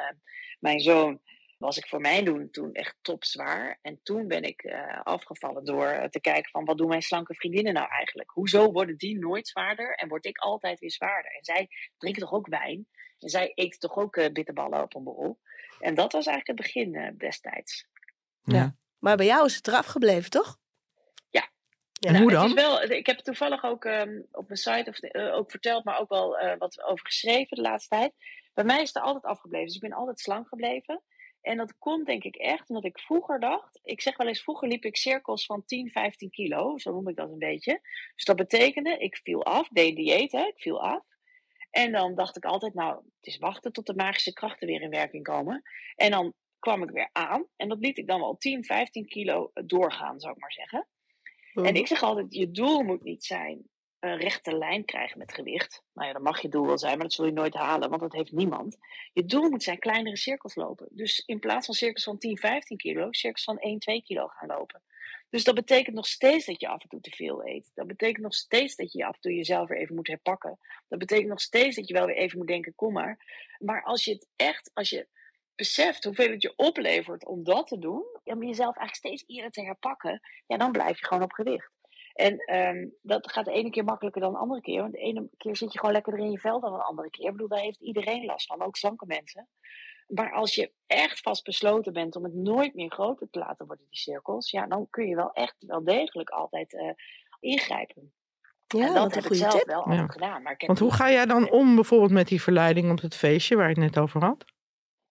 [0.59, 1.21] mijn zoon
[1.57, 3.79] was ik voor mijn doen toen echt topzwaar.
[3.81, 7.87] En toen ben ik afgevallen door te kijken van wat doen mijn slanke vriendinnen nou
[7.89, 8.31] eigenlijk?
[8.31, 11.31] Hoezo worden die nooit zwaarder en word ik altijd weer zwaarder?
[11.31, 12.87] En zij drinken toch ook wijn?
[13.19, 15.39] En zij eten toch ook bitterballen op een borrel?
[15.81, 17.87] En dat was eigenlijk het begin uh, destijds.
[18.43, 18.55] Ja.
[18.55, 18.75] ja.
[18.99, 20.59] Maar bij jou is het eraf gebleven, toch?
[22.07, 22.49] En nou, hoe dan?
[22.49, 25.83] Het is wel, ik heb toevallig ook um, op mijn site of, uh, ook verteld,
[25.83, 28.13] maar ook wel uh, wat over geschreven de laatste tijd.
[28.53, 29.65] Bij mij is het altijd afgebleven.
[29.65, 31.01] Dus ik ben altijd slank gebleven.
[31.41, 34.67] En dat komt denk ik echt omdat ik vroeger dacht, ik zeg wel eens, vroeger
[34.67, 37.79] liep ik cirkels van 10, 15 kilo, zo noem ik dat een beetje.
[38.15, 41.03] Dus dat betekende, ik viel af, deed dieet, hè, ik viel af.
[41.69, 44.89] En dan dacht ik altijd, nou, het is wachten tot de magische krachten weer in
[44.89, 45.61] werking komen.
[45.95, 47.47] En dan kwam ik weer aan.
[47.55, 50.87] En dat liet ik dan wel 10, 15 kilo doorgaan, zou ik maar zeggen.
[51.53, 53.69] En ik zeg altijd, je doel moet niet zijn
[54.01, 55.83] een rechte lijn krijgen met gewicht.
[55.93, 58.01] Nou ja, dat mag je doel wel zijn, maar dat zul je nooit halen, want
[58.01, 58.77] dat heeft niemand.
[59.13, 60.87] Je doel moet zijn kleinere cirkels lopen.
[60.91, 64.47] Dus in plaats van cirkels van 10, 15 kilo, cirkels van 1, 2 kilo gaan
[64.47, 64.81] lopen.
[65.29, 67.71] Dus dat betekent nog steeds dat je af en toe te veel eet.
[67.73, 70.59] Dat betekent nog steeds dat je af en toe jezelf weer even moet herpakken.
[70.87, 73.25] Dat betekent nog steeds dat je wel weer even moet denken, kom maar.
[73.59, 75.07] Maar als je het echt, als je
[75.55, 79.61] beseft hoeveel het je oplevert om dat te doen, om jezelf eigenlijk steeds eerder te
[79.61, 81.71] herpakken, ja, dan blijf je gewoon op gewicht.
[82.13, 84.81] En um, dat gaat de ene keer makkelijker dan de andere keer.
[84.81, 87.25] Want de ene keer zit je gewoon lekkerder in je vel dan de andere keer.
[87.25, 89.47] Ik bedoel, daar heeft iedereen last van, ook slanke mensen.
[90.07, 93.99] Maar als je echt vastbesloten bent om het nooit meer groter te laten worden, die
[93.99, 96.91] cirkels, ja, dan kun je wel echt wel degelijk altijd uh,
[97.39, 98.13] ingrijpen.
[98.67, 99.67] Ja, en dat heb ik zelf tip.
[99.67, 100.07] wel Ja.
[100.07, 100.41] gedaan.
[100.41, 103.15] Maar ik heb Want hoe ga jij dan om bijvoorbeeld met die verleiding op het
[103.15, 104.45] feestje waar je het net over had?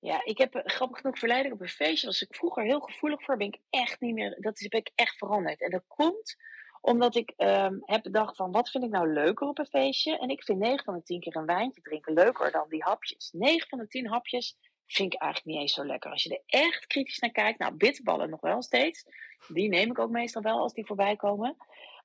[0.01, 2.07] Ja, ik heb eh, grappig genoeg verleiding op een feestje.
[2.07, 3.37] Was ik vroeger heel gevoelig voor.
[3.37, 4.37] Ben ik echt niet meer.
[4.41, 5.61] Dat is, ben ik echt veranderd.
[5.61, 6.37] En dat komt
[6.81, 10.19] omdat ik um, heb bedacht van wat vind ik nou leuker op een feestje.
[10.19, 13.31] En ik vind 9 van de 10 keer een wijntje drinken leuker dan die hapjes.
[13.33, 16.11] 9 van de 10 hapjes vind ik eigenlijk niet eens zo lekker.
[16.11, 19.05] Als je er echt kritisch naar kijkt, nou, bitterballen nog wel steeds.
[19.49, 21.57] Die neem ik ook meestal wel als die voorbij komen.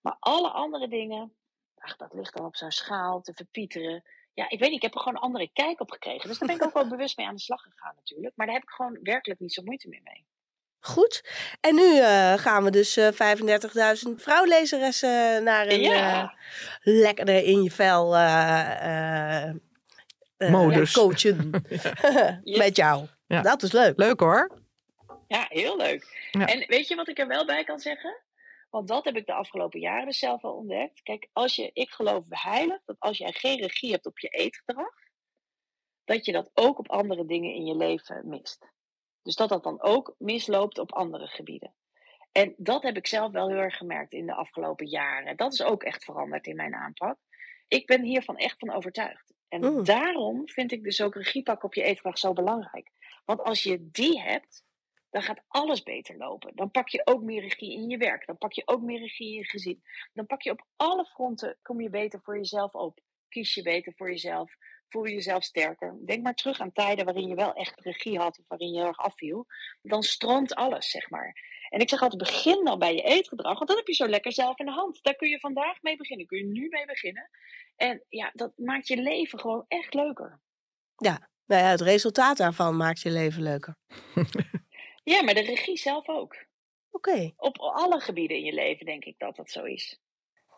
[0.01, 1.33] Maar alle andere dingen,
[1.97, 4.03] dat ligt dan op zo'n schaal te verpieteren.
[4.35, 6.29] Ja, ik weet niet, ik heb er gewoon een andere kijk op gekregen.
[6.29, 8.33] Dus daar ben ik ook wel bewust mee aan de slag gegaan natuurlijk.
[8.35, 10.25] Maar daar heb ik gewoon werkelijk niet zo moeite meer mee.
[10.79, 11.23] Goed.
[11.61, 16.23] En nu uh, gaan we dus uh, 35.000 vrouwlezeressen naar een Ja.
[16.23, 16.29] uh,
[17.01, 19.49] lekkerder in je vel eh, eh,
[20.37, 20.93] eh, Modus.
[20.93, 21.51] coachen
[22.43, 23.05] met jou.
[23.27, 23.41] Ja.
[23.41, 23.97] Dat is leuk.
[23.97, 24.59] Leuk hoor.
[25.27, 26.27] Ja, heel leuk.
[26.31, 26.45] Ja.
[26.45, 28.17] En weet je wat ik er wel bij kan zeggen?
[28.69, 31.01] Want dat heb ik de afgelopen jaren dus zelf wel ontdekt.
[31.01, 34.93] Kijk, als je, ik geloof heilig dat als jij geen regie hebt op je eetgedrag,
[36.03, 38.73] dat je dat ook op andere dingen in je leven mist.
[39.21, 41.75] Dus dat dat dan ook misloopt op andere gebieden.
[42.31, 45.37] En dat heb ik zelf wel heel erg gemerkt in de afgelopen jaren.
[45.37, 47.17] Dat is ook echt veranderd in mijn aanpak.
[47.67, 49.33] Ik ben hiervan echt van overtuigd.
[49.47, 49.83] En Mm.
[49.83, 52.91] daarom vind ik dus ook regie pakken op je eetgedrag zo belangrijk.
[53.25, 54.63] Want als je die hebt,
[55.15, 56.51] dan gaat alles beter lopen.
[56.55, 58.25] Dan pak je ook meer regie in je werk.
[58.25, 59.83] Dan pak je ook meer regie in je gezin.
[60.13, 62.99] Dan pak je op alle fronten, kom je beter voor jezelf op.
[63.29, 64.55] Kies je beter voor jezelf.
[64.89, 65.97] Voel je jezelf sterker.
[66.05, 68.87] Denk maar terug aan tijden waarin je wel echt regie had of waarin je heel
[68.87, 69.45] erg afviel.
[69.81, 71.35] Dan stroomt alles, zeg maar.
[71.69, 74.33] En ik zeg altijd, begin dan bij je eetgedrag, want dan heb je zo lekker
[74.33, 75.03] zelf in de hand.
[75.03, 77.29] Daar kun je vandaag mee beginnen, kun je nu mee beginnen.
[77.75, 80.41] En ja, dat maakt je leven gewoon echt leuker.
[80.95, 83.77] Ja, nou ja, het resultaat daarvan maakt je leven leuker.
[85.05, 86.35] Ja, maar de regie zelf ook.
[86.91, 87.33] Oké.
[87.37, 89.99] Op alle gebieden in je leven denk ik dat dat zo is.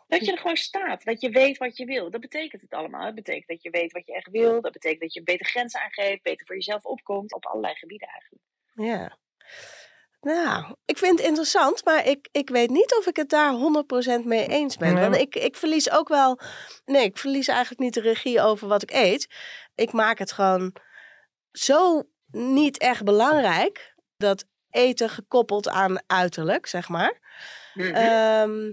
[0.06, 2.10] Dat je er gewoon staat, dat je weet wat je wil.
[2.10, 3.06] Dat betekent het allemaal.
[3.06, 4.60] Het betekent dat je weet wat je echt wil.
[4.60, 7.34] Dat betekent dat je beter grenzen aangeeft, beter voor jezelf opkomt.
[7.34, 8.44] Op allerlei gebieden eigenlijk.
[8.74, 9.18] Ja.
[10.20, 13.54] Nou, ik vind het interessant, maar ik, ik weet niet of ik het daar
[14.22, 14.94] 100% mee eens ben.
[14.94, 16.38] Nee, Want ik, ik verlies ook wel.
[16.84, 19.28] Nee, ik verlies eigenlijk niet de regie over wat ik eet.
[19.74, 20.74] Ik maak het gewoon
[21.52, 23.96] zo niet echt belangrijk.
[24.18, 27.18] Dat eten gekoppeld aan uiterlijk, zeg maar.
[27.74, 27.94] Mhm.
[27.94, 28.72] Ehm,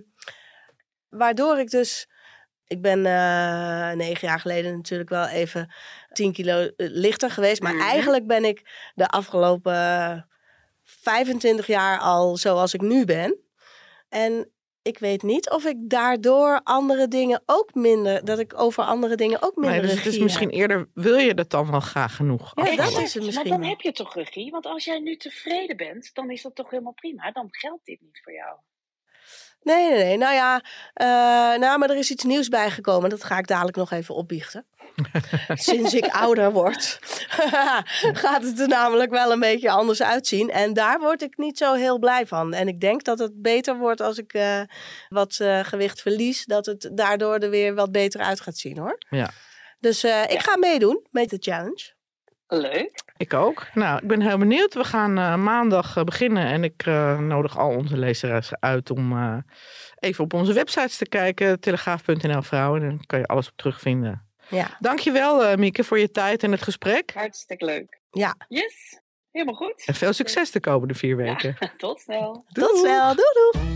[1.09, 2.07] waardoor ik dus.
[2.67, 5.73] Ik ben eh, negen jaar geleden natuurlijk wel even
[6.13, 7.61] 10 kilo eh, lichter geweest.
[7.61, 7.83] Maar Mhm.
[7.87, 10.27] eigenlijk ben ik de afgelopen
[10.83, 13.39] 25 jaar al zoals ik nu ben.
[14.09, 14.51] En
[14.85, 18.25] ik weet niet of ik daardoor andere dingen ook minder.
[18.25, 19.79] Dat ik over andere dingen ook minder.
[19.79, 20.57] Nee, dus het is misschien heb.
[20.57, 22.51] eerder, wil je dat dan wel graag genoeg?
[22.55, 24.51] Ja, dat is het misschien Maar dan heb je toch regie?
[24.51, 27.31] Want als jij nu tevreden bent, dan is dat toch helemaal prima.
[27.31, 28.57] Dan geldt dit niet voor jou.
[29.65, 30.17] Nee, nee, nee.
[30.17, 30.61] Nou ja,
[30.93, 33.09] eh, nou, maar er is iets nieuws bijgekomen.
[33.09, 34.65] Dat ga ik dadelijk nog even opbiechten.
[35.53, 36.99] Sinds ik ouder word,
[38.23, 40.49] gaat het er namelijk wel een beetje anders uitzien.
[40.49, 42.53] En daar word ik niet zo heel blij van.
[42.53, 44.61] En ik denk dat het beter wordt als ik eh,
[45.09, 46.45] wat eh, gewicht verlies.
[46.45, 48.97] Dat het daardoor er weer wat beter uit gaat zien hoor.
[49.09, 49.29] Ja.
[49.79, 51.93] Dus eh, ik ga meedoen met de challenge.
[52.47, 53.04] Leuk.
[53.17, 53.67] Ik ook.
[53.73, 54.73] Nou, ik ben heel benieuwd.
[54.73, 59.11] We gaan eh, maandag eh, beginnen en ik eh, nodig al onze lezers uit om
[59.11, 59.37] eh,
[59.99, 61.59] even op onze websites te kijken.
[61.59, 62.81] Telegraaf.nl vrouwen.
[62.81, 64.25] En dan kan je alles op terugvinden.
[64.49, 64.77] Ja.
[64.79, 67.11] Dankjewel uh, Mieke voor je tijd en het gesprek.
[67.13, 67.99] Hartstikke leuk.
[68.11, 68.35] Ja.
[68.47, 68.99] Yes.
[69.31, 69.83] Helemaal goed.
[69.85, 71.55] En veel succes de komende vier weken.
[71.59, 72.45] Ja, tot snel.
[72.47, 73.15] Tot snel.
[73.15, 73.73] Doei doei.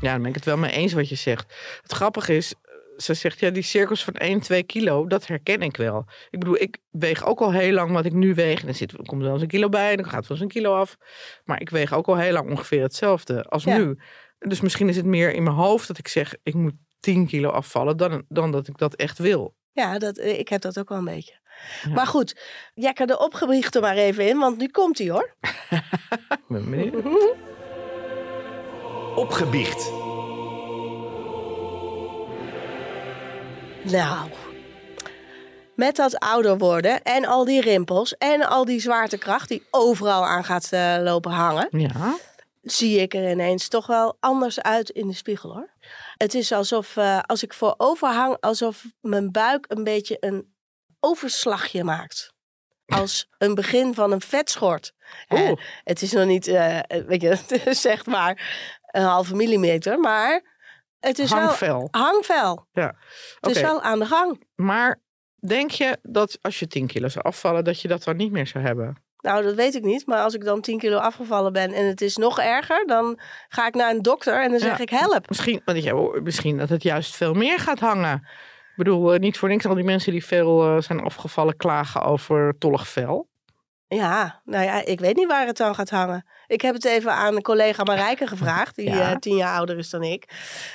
[0.00, 1.54] Ja, dan ben ik het wel mee eens wat je zegt.
[1.82, 2.54] Het grappige is,
[2.96, 6.04] ze zegt ja, die cirkels van 1, 2 kilo, dat herken ik wel.
[6.30, 8.60] Ik bedoel, ik weeg ook al heel lang wat ik nu weeg.
[8.60, 10.46] En dan zit, komt er wel eens een kilo bij, dan gaat het wel eens
[10.46, 10.96] een kilo af.
[11.44, 13.78] Maar ik weeg ook al heel lang ongeveer hetzelfde als Ja.
[13.78, 13.98] nu.
[14.38, 17.50] Dus misschien is het meer in mijn hoofd dat ik zeg, ik moet 10 kilo
[17.50, 19.54] afvallen, dan, dan dat ik dat echt wil.
[19.72, 21.40] Ja, dat, eh, ik heb dat ook wel een beetje.
[21.82, 21.90] Ja.
[21.90, 22.40] Maar goed,
[22.74, 25.34] jekker de opgebiecht er maar even in, want nu komt hij hoor.
[29.16, 29.90] Opgebiecht.
[33.90, 34.30] Nou,
[35.74, 40.44] met dat ouder worden en al die rimpels en al die zwaartekracht die overal aan
[40.44, 42.16] gaat eh, lopen hangen, Ja,
[42.62, 45.70] zie ik er ineens toch wel anders uit in de spiegel hoor.
[46.16, 50.54] Het is alsof eh, als ik voorover hang, alsof mijn buik een beetje een
[51.00, 52.34] overslagje maakt.
[52.86, 54.92] Als een begin van een vetschort.
[55.84, 57.38] Het is nog niet, eh, weet je,
[57.86, 58.40] zeg maar
[58.90, 60.55] een halve millimeter, maar
[61.00, 61.88] het is wel hangvel.
[61.90, 62.66] hangvel.
[62.72, 62.94] Ja.
[63.40, 64.42] Het is wel aan de gang.
[64.54, 65.00] Maar
[65.46, 68.46] denk je dat als je 10 kilo zou afvallen, dat je dat dan niet meer
[68.46, 69.04] zou hebben?
[69.16, 70.06] Nou, dat weet ik niet.
[70.06, 73.66] Maar als ik dan 10 kilo afgevallen ben en het is nog erger, dan ga
[73.66, 74.82] ik naar een dokter en dan zeg Ja.
[74.82, 75.28] ik help.
[75.28, 78.14] Misschien, want ja, misschien dat het juist veel meer gaat hangen.
[78.70, 82.02] Ik bedoel, eh, niet voor niks al die mensen die veel eh, zijn afgevallen klagen
[82.02, 83.28] over tollig vel.
[83.88, 86.26] Ja, nou ja, ik weet niet waar het dan gaat hangen.
[86.46, 89.10] Ik heb het even aan een collega Marijke gevraagd, die Ja.
[89.10, 90.24] eh, tien jaar ouder is dan ik.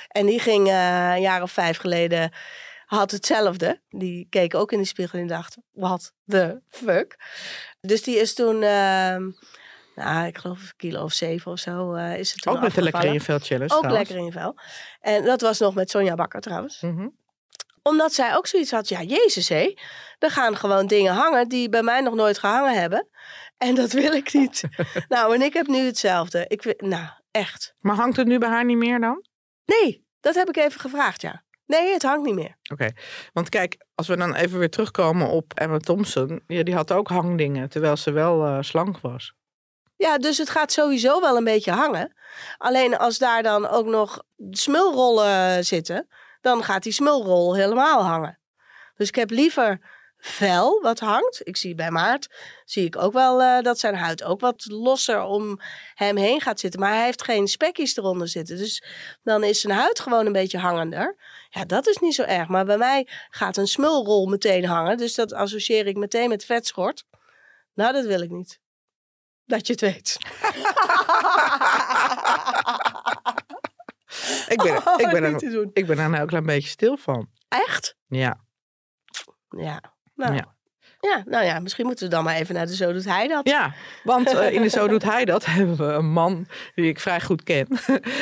[0.08, 2.32] En die ging eh, een jaar of vijf geleden,
[2.86, 3.80] had hetzelfde.
[3.88, 7.16] Die keek ook in de spiegel en dacht, what the fuck?
[7.80, 9.30] Dus die is toen, ehm,
[9.94, 12.74] nou, ik geloof een kilo of zeven of zo eh, is het toen Ook met
[12.74, 13.94] de lekker in je vel challenge Ook trouwens.
[13.98, 14.56] lekker in je vel.
[15.00, 16.80] En dat was nog met Sonja Bakker trouwens.
[16.80, 17.06] Mhm.
[17.82, 19.74] Omdat zij ook zoiets had, ja, jezus hé.
[20.18, 23.08] Er gaan gewoon dingen hangen die bij mij nog nooit gehangen hebben.
[23.58, 24.62] En dat wil ik niet.
[25.08, 26.44] nou, en ik heb nu hetzelfde.
[26.48, 27.74] Ik, nou, echt.
[27.80, 29.24] Maar hangt het nu bij haar niet meer dan?
[29.64, 31.42] Nee, dat heb ik even gevraagd, ja.
[31.66, 32.56] Nee, het hangt niet meer.
[32.72, 32.90] Oké,
[33.32, 36.42] want kijk, als we dan even weer terugkomen op Emma Thompson.
[36.46, 39.34] Ja, die had ook hangdingen, terwijl ze wel eh, slank was.
[39.96, 42.16] Ja, dus het gaat sowieso wel een beetje hangen.
[42.58, 46.08] Alleen als daar dan ook nog smulrollen zitten,
[46.42, 48.38] dan gaat die smulrol helemaal hangen.
[48.96, 49.80] Dus ik heb liever
[50.16, 51.40] vel wat hangt.
[51.44, 52.28] Ik zie bij Maart,
[52.64, 55.60] zie ik ook wel eh, dat zijn huid ook wat losser om
[55.94, 56.80] hem heen gaat zitten.
[56.80, 58.56] Maar hij heeft geen spekjes eronder zitten.
[58.56, 58.84] Dus
[59.22, 61.16] dan is zijn huid gewoon een beetje hangender.
[61.50, 62.48] Ja, dat is niet zo erg.
[62.48, 64.96] Maar bij mij gaat een smulrol meteen hangen.
[64.96, 67.04] Dus dat associeer ik meteen met vetschort.
[67.74, 68.60] Nou, dat wil ik niet.
[69.44, 70.16] Dat je het weet.
[74.52, 77.30] Ik ben, Oh, ik, ben er, ik ben er nou een klein beetje stil van.
[77.48, 77.96] Echt?
[78.06, 78.40] Ja.
[79.48, 79.80] Ja.
[80.14, 80.56] Nou, Ja.
[81.02, 81.22] Ja.
[81.26, 83.48] nou ja, misschien moeten we dan maar even naar de Zo Doet Hij Dat.
[83.48, 87.00] Ja, want eh, in de Zo Doet Hij Dat hebben we een man die ik
[87.00, 87.66] vrij goed ken.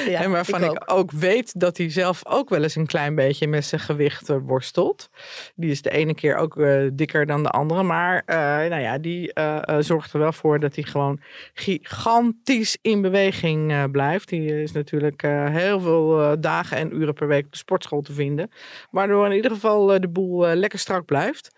[0.07, 1.11] Ja, en waarvan ik ook.
[1.11, 5.09] weet dat hij zelf ook wel eens een klein beetje met zijn gewicht eh, worstelt.
[5.55, 7.83] Die is de ene keer ook eh, dikker dan de andere.
[7.83, 8.23] Maar
[8.69, 9.33] nou ja, die
[9.79, 11.21] zorgt er wel voor dat hij gewoon
[11.55, 14.29] gigantisch in beweging blijft.
[14.29, 18.51] Die is natuurlijk heel veel dagen en uren per week op de sportschool te vinden.
[18.91, 21.51] Waardoor in ieder geval de boel lekker strak blijft.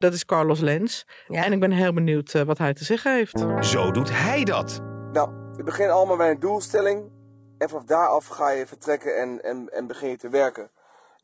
[0.00, 1.06] Dat is Carlos Lens.
[1.28, 1.44] Ja.
[1.44, 3.44] En ik ben heel benieuwd eh, wat hij te zeggen heeft.
[3.60, 4.80] Zo doet hij dat.
[5.12, 7.10] Nou, het begint allemaal bij een doelstelling.
[7.58, 10.70] En vanaf daaraf ga je vertrekken en, en, en begin je te werken.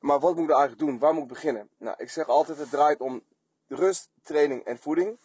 [0.01, 0.99] Maar wat moet ik eigenlijk doen?
[0.99, 1.69] Waar moet ik beginnen?
[1.79, 3.23] Nou, ik zeg altijd, het draait om
[3.69, 5.19] rust, training en voeding.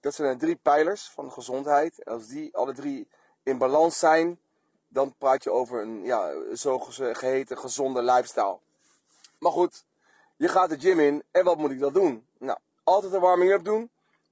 [0.00, 2.02] Dat zijn de drie pijlers van de gezondheid.
[2.02, 3.08] En als die alle drie
[3.42, 4.38] in balans zijn,
[4.88, 8.58] dan praat je over een ja, zogeheten gezonde lifestyle.
[9.38, 9.84] Maar goed,
[10.36, 12.26] je gaat de gym in en wat moet ik dan doen?
[12.38, 12.58] Nou,
[12.88, 13.90] altijd een warming-up doen.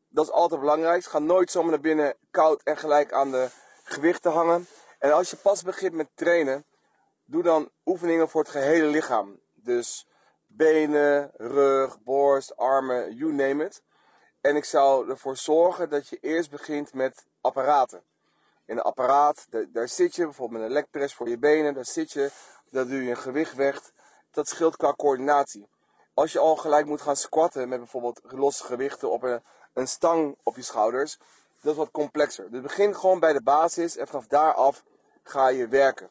[0.09, 1.05] Dat is altijd belangrijk.
[1.05, 3.49] Ga nooit zomaar naar binnen koud en gelijk aan de
[3.85, 4.67] gewichten hangen.
[4.99, 6.65] En als je pas begint met trainen,
[7.25, 9.41] doe dan oefeningen voor het gehele lichaam.
[9.55, 10.07] Dus
[10.47, 13.83] benen, rug, borst, armen, you name it.
[14.41, 18.03] En ik zou ervoor zorgen dat je eerst begint met apparaten.
[18.67, 22.13] In een apparaat, daar, zit je, bijvoorbeeld met een legpress voor je benen, daar zit
[22.13, 22.31] je,
[22.71, 23.93] daar doe je een gewicht weg.
[24.31, 25.69] Dat scheelt qua coördinatie.
[26.17, 30.37] Als je al gelijk moet gaan squatten met bijvoorbeeld losse gewichten op een, een stang
[30.43, 31.19] op je schouders,
[31.61, 32.51] dat is wat complexer.
[32.51, 34.85] Dus begin gewoon bij de basis en vanaf daaraf
[35.23, 36.11] ga je werken.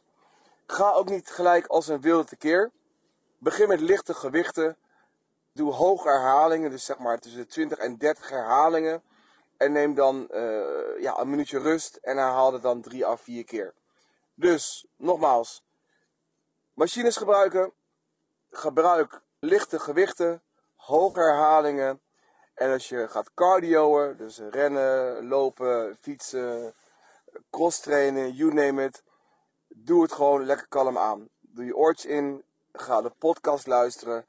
[0.67, 2.71] Ga ook niet gelijk als een wilde tekeer.
[3.37, 4.77] Begin met lichte gewichten.
[5.51, 9.03] Doe hoge herhalingen, dus zeg maar tussen de 20 en 30 herhalingen.
[9.57, 13.43] En neem dan eh, ja, een minuutje rust en herhaal het dan 3 à 4
[13.43, 13.73] keer.
[14.33, 15.63] Dus, nogmaals,
[16.73, 17.73] machines gebruiken.
[18.51, 20.41] Gebruik lichte gewichten,
[20.75, 22.01] hoge herhalingen.
[22.53, 26.73] En als je gaat cardioen, dus rennen, lopen, fietsen,
[27.49, 29.03] cross trainen, you name it.
[29.67, 31.29] Doe het gewoon lekker kalm aan.
[31.39, 34.25] Doe je oortjes in, ga de podcast luisteren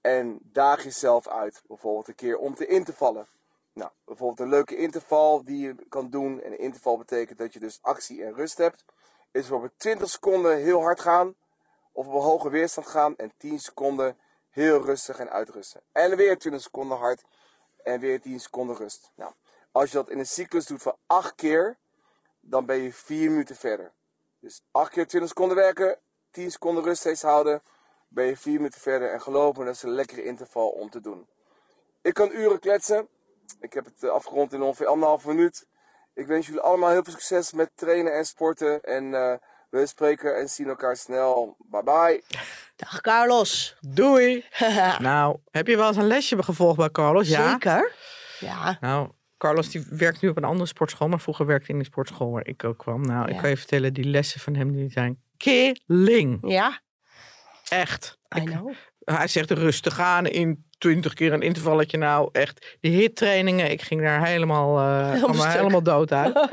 [0.00, 1.62] en daag jezelf uit.
[1.66, 3.28] Bijvoorbeeld een keer om te in vallen.
[3.72, 6.40] Nou, bijvoorbeeld een leuke interval die je kan doen.
[6.40, 8.84] En een interval betekent dat je dus actie en rust hebt.
[9.30, 11.34] Is bijvoorbeeld 20 seconden heel hard gaan.
[11.92, 13.16] Of op een hoge weerstand gaan.
[13.16, 14.18] En 10 seconden
[14.56, 15.80] heel rustig en uitrusten.
[15.92, 17.22] En weer 20 seconden hard.
[17.82, 19.10] En weer 10 seconden rust.
[19.14, 19.32] Nou,
[19.72, 21.76] als je dat in een cyclus doet van 8 keer.
[22.40, 23.92] Dan ben je 4 minuten verder.
[24.40, 25.98] Dus 8 keer 20 seconden werken.
[26.30, 27.62] 10 seconden rust steeds houden.
[28.08, 29.10] Ben je 4 minuten verder.
[29.10, 31.28] En geloof me, dat is een lekkere interval om te doen.
[32.02, 33.08] Ik kan uren kletsen.
[33.60, 35.66] Ik heb het eh, afgerond in ongeveer anderhalf minuut.
[36.14, 38.82] Ik wens jullie allemaal heel veel succes met trainen en sporten.
[38.82, 39.34] En eh,
[39.80, 41.56] we spreken en zien elkaar snel.
[41.70, 42.22] Bye bye.
[42.76, 43.76] Dag Carlos.
[43.80, 44.44] Doei!
[44.98, 47.28] Nou, heb je wel eens een lesje gevolgd bij Carlos?
[47.28, 47.50] Ja.
[47.50, 47.92] Zeker.
[48.40, 48.76] Ja.
[48.80, 51.88] Nou, Carlos die werkt nu op een andere sportschool, maar vroeger werkte hij in de
[51.88, 53.00] sportschool waar ik ook kwam.
[53.00, 56.38] Nou, ik kan je vertellen, die lessen van hem die zijn killing.
[56.42, 56.80] Ja,
[57.68, 58.18] Echt.
[58.36, 58.72] I Ik- know.
[59.04, 61.98] hij zegt rustig aan in 20 keer een intervalletje.
[61.98, 62.76] Nou, echt.
[62.80, 66.34] Die hittrainingen, ik ging daar helemaal, eh Helemaal dood uit.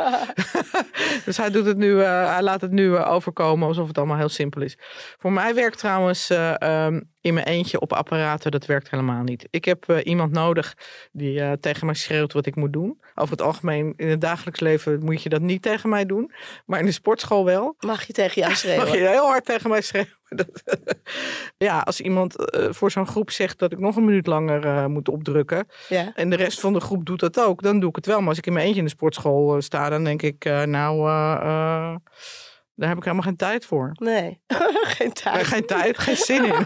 [1.25, 4.17] dus hij, doet het nu, eh, hij laat het nu eh, overkomen alsof het allemaal
[4.17, 4.77] heel simpel is.
[5.19, 9.47] Voor mij werkt trouwens eh, ehm, in mijn eentje op apparaten, dat werkt helemaal niet.
[9.49, 10.73] Ik heb eh, iemand nodig
[11.11, 12.99] die eh, tegen mij schreeuwt wat ik moet doen.
[13.15, 16.31] Over het algemeen, in het dagelijks leven moet je dat niet tegen mij doen.
[16.65, 17.75] Maar in de sportschool wel.
[17.79, 18.85] Mag je tegen jou schreeuwen?
[18.85, 20.17] Mag je heel hard tegen mij schreeuwen?
[20.29, 20.63] Dat-
[21.57, 25.09] ja, als iemand eh, voor zo'n groep zegt dat ik nog een minuut langer moet
[25.09, 25.67] opdrukken.
[25.89, 26.11] Ja.
[26.15, 27.61] En de rest van de groep doet dat ook.
[27.61, 28.19] Dan doe ik het wel.
[28.19, 31.09] Maar als ik in mijn eentje in de sportschool sta, dan denk ik, nou,
[32.75, 33.91] daar heb ik helemaal geen tijd voor.
[33.93, 34.41] Nee,
[34.97, 35.45] geen tijd.
[35.47, 36.65] Geen tijd, geen zin in.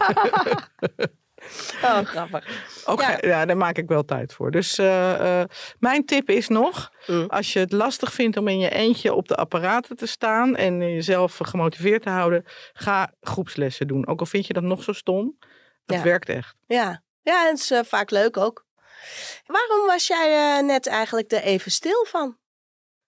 [1.84, 2.46] Oh, grappig.
[2.86, 3.46] Ook Ja.
[3.46, 4.50] daar maak ik wel tijd voor.
[4.50, 7.26] Dus eh, eh, mijn tip is nog, Mm.
[7.26, 10.78] als je het lastig vindt om in je eentje op de apparaten te staan en
[10.80, 14.06] jezelf gemotiveerd te houden, ga groepslessen doen.
[14.06, 15.38] Ook al vind je dat nog zo stom,
[15.86, 16.02] dat Ja.
[16.02, 16.54] werkt echt.
[16.66, 18.66] Ja, ja en het is eh, vaak leuk ook.
[19.46, 22.36] Waarom was jij net eigenlijk er even stil van?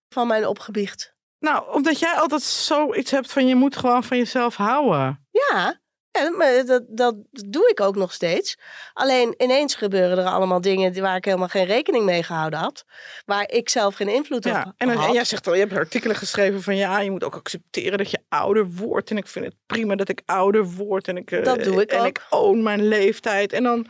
[0.09, 1.15] Van mijn opgebiecht.
[1.41, 5.27] Nou, omdat jij altijd zoiets hebt van je moet gewoon van jezelf houden.
[5.31, 5.81] Ja,
[6.13, 8.59] Ja, maar dat, dat doe ik ook nog steeds.
[8.93, 12.85] Alleen ineens gebeuren er allemaal dingen waar ik helemaal geen rekening mee gehouden had.
[13.25, 15.07] Waar ik zelf geen invloed op en, had.
[15.07, 18.11] en jij zegt al, je hebt artikelen geschreven van ja, je moet ook accepteren dat
[18.11, 19.11] je ouder wordt.
[19.11, 21.09] En ik vind het prima dat ik ouder word.
[21.09, 22.07] En ik, eh, Dat doe ik en ook.
[22.07, 23.53] ik own mijn leeftijd.
[23.53, 23.87] En dan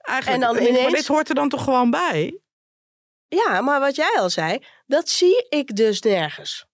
[0.00, 2.38] eigenlijk, En dan ik, maar ineens- dit hoort er dan toch gewoon bij?
[3.28, 6.66] Ja, maar wat jij al zei, dat zie ik dus nergens.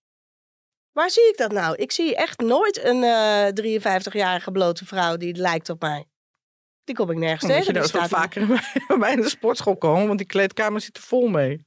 [0.99, 1.77] Waar zie ik dat nou?
[1.77, 3.77] Ik zie echt nooit een eh
[4.13, 6.07] 53-jarige blote vrouw die lijkt op mij.
[6.85, 7.73] Die kom ik nergens tegen.
[7.75, 8.47] je wat staat vaker
[8.89, 10.07] bij mij in de sportschool komen.
[10.07, 11.67] Want die kleedkamer zit er vol mee.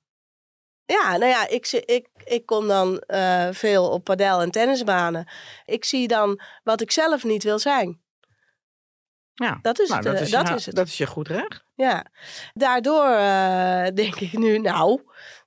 [0.85, 5.29] Ja, nou ja, ik, zie- ik, ik kom dan eh, veel op padel- en tennisbanen.
[5.65, 8.01] Ik zie dan wat ik zelf niet wil zijn.
[9.33, 10.11] Ja, Dat is nou, het.
[10.11, 10.75] dat, eh, is, dat ja, is het.
[10.75, 11.65] dat is je goed recht.
[11.75, 12.05] Ja,
[12.53, 15.01] daardoor eh, denk ik nu, nou,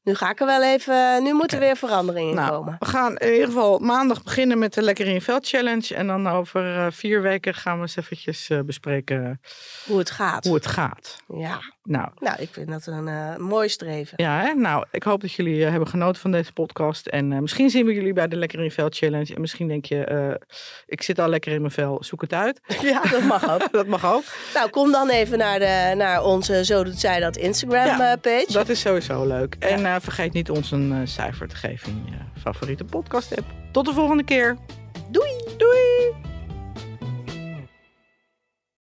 [0.05, 2.77] nu ga ik er wel even, nu moet er weer verandering in Nou, komen.
[2.79, 5.95] we gaan in ieder geval maandag beginnen met de Lekker in je Veld Challenge.
[5.95, 9.41] En dan over eh, vier weken gaan we eens eventjes eh, bespreken
[9.87, 10.45] Hoe het gaat.
[10.45, 11.17] hoe het gaat.
[11.35, 14.13] Ja, Nou, nou, ik vind dat een eh, mooi streven.
[14.23, 14.55] Ja, hè?
[14.55, 17.07] nou, ik hoop dat jullie hebben genoten van deze podcast.
[17.07, 19.35] En misschien zien we jullie bij de Lekker in je Veld Challenge.
[19.35, 20.39] En misschien denk je,
[20.87, 22.61] ik zit al lekker in mijn vel, zoek het uit.
[22.83, 23.73] Ja, dat mag ook.
[23.81, 24.23] dat mag ook.
[24.55, 28.53] Nou, kom dan even naar, de, naar onze Zo Doet Zij Dat Instagram Ja, page.
[28.53, 29.57] Dat is sowieso leuk.
[29.59, 33.47] En vergeet niet ons een eh, cijfer te geven in je favoriete podcast app.
[33.73, 34.57] Tot de volgende keer.
[35.11, 35.31] Doei!
[35.57, 36.34] Doei!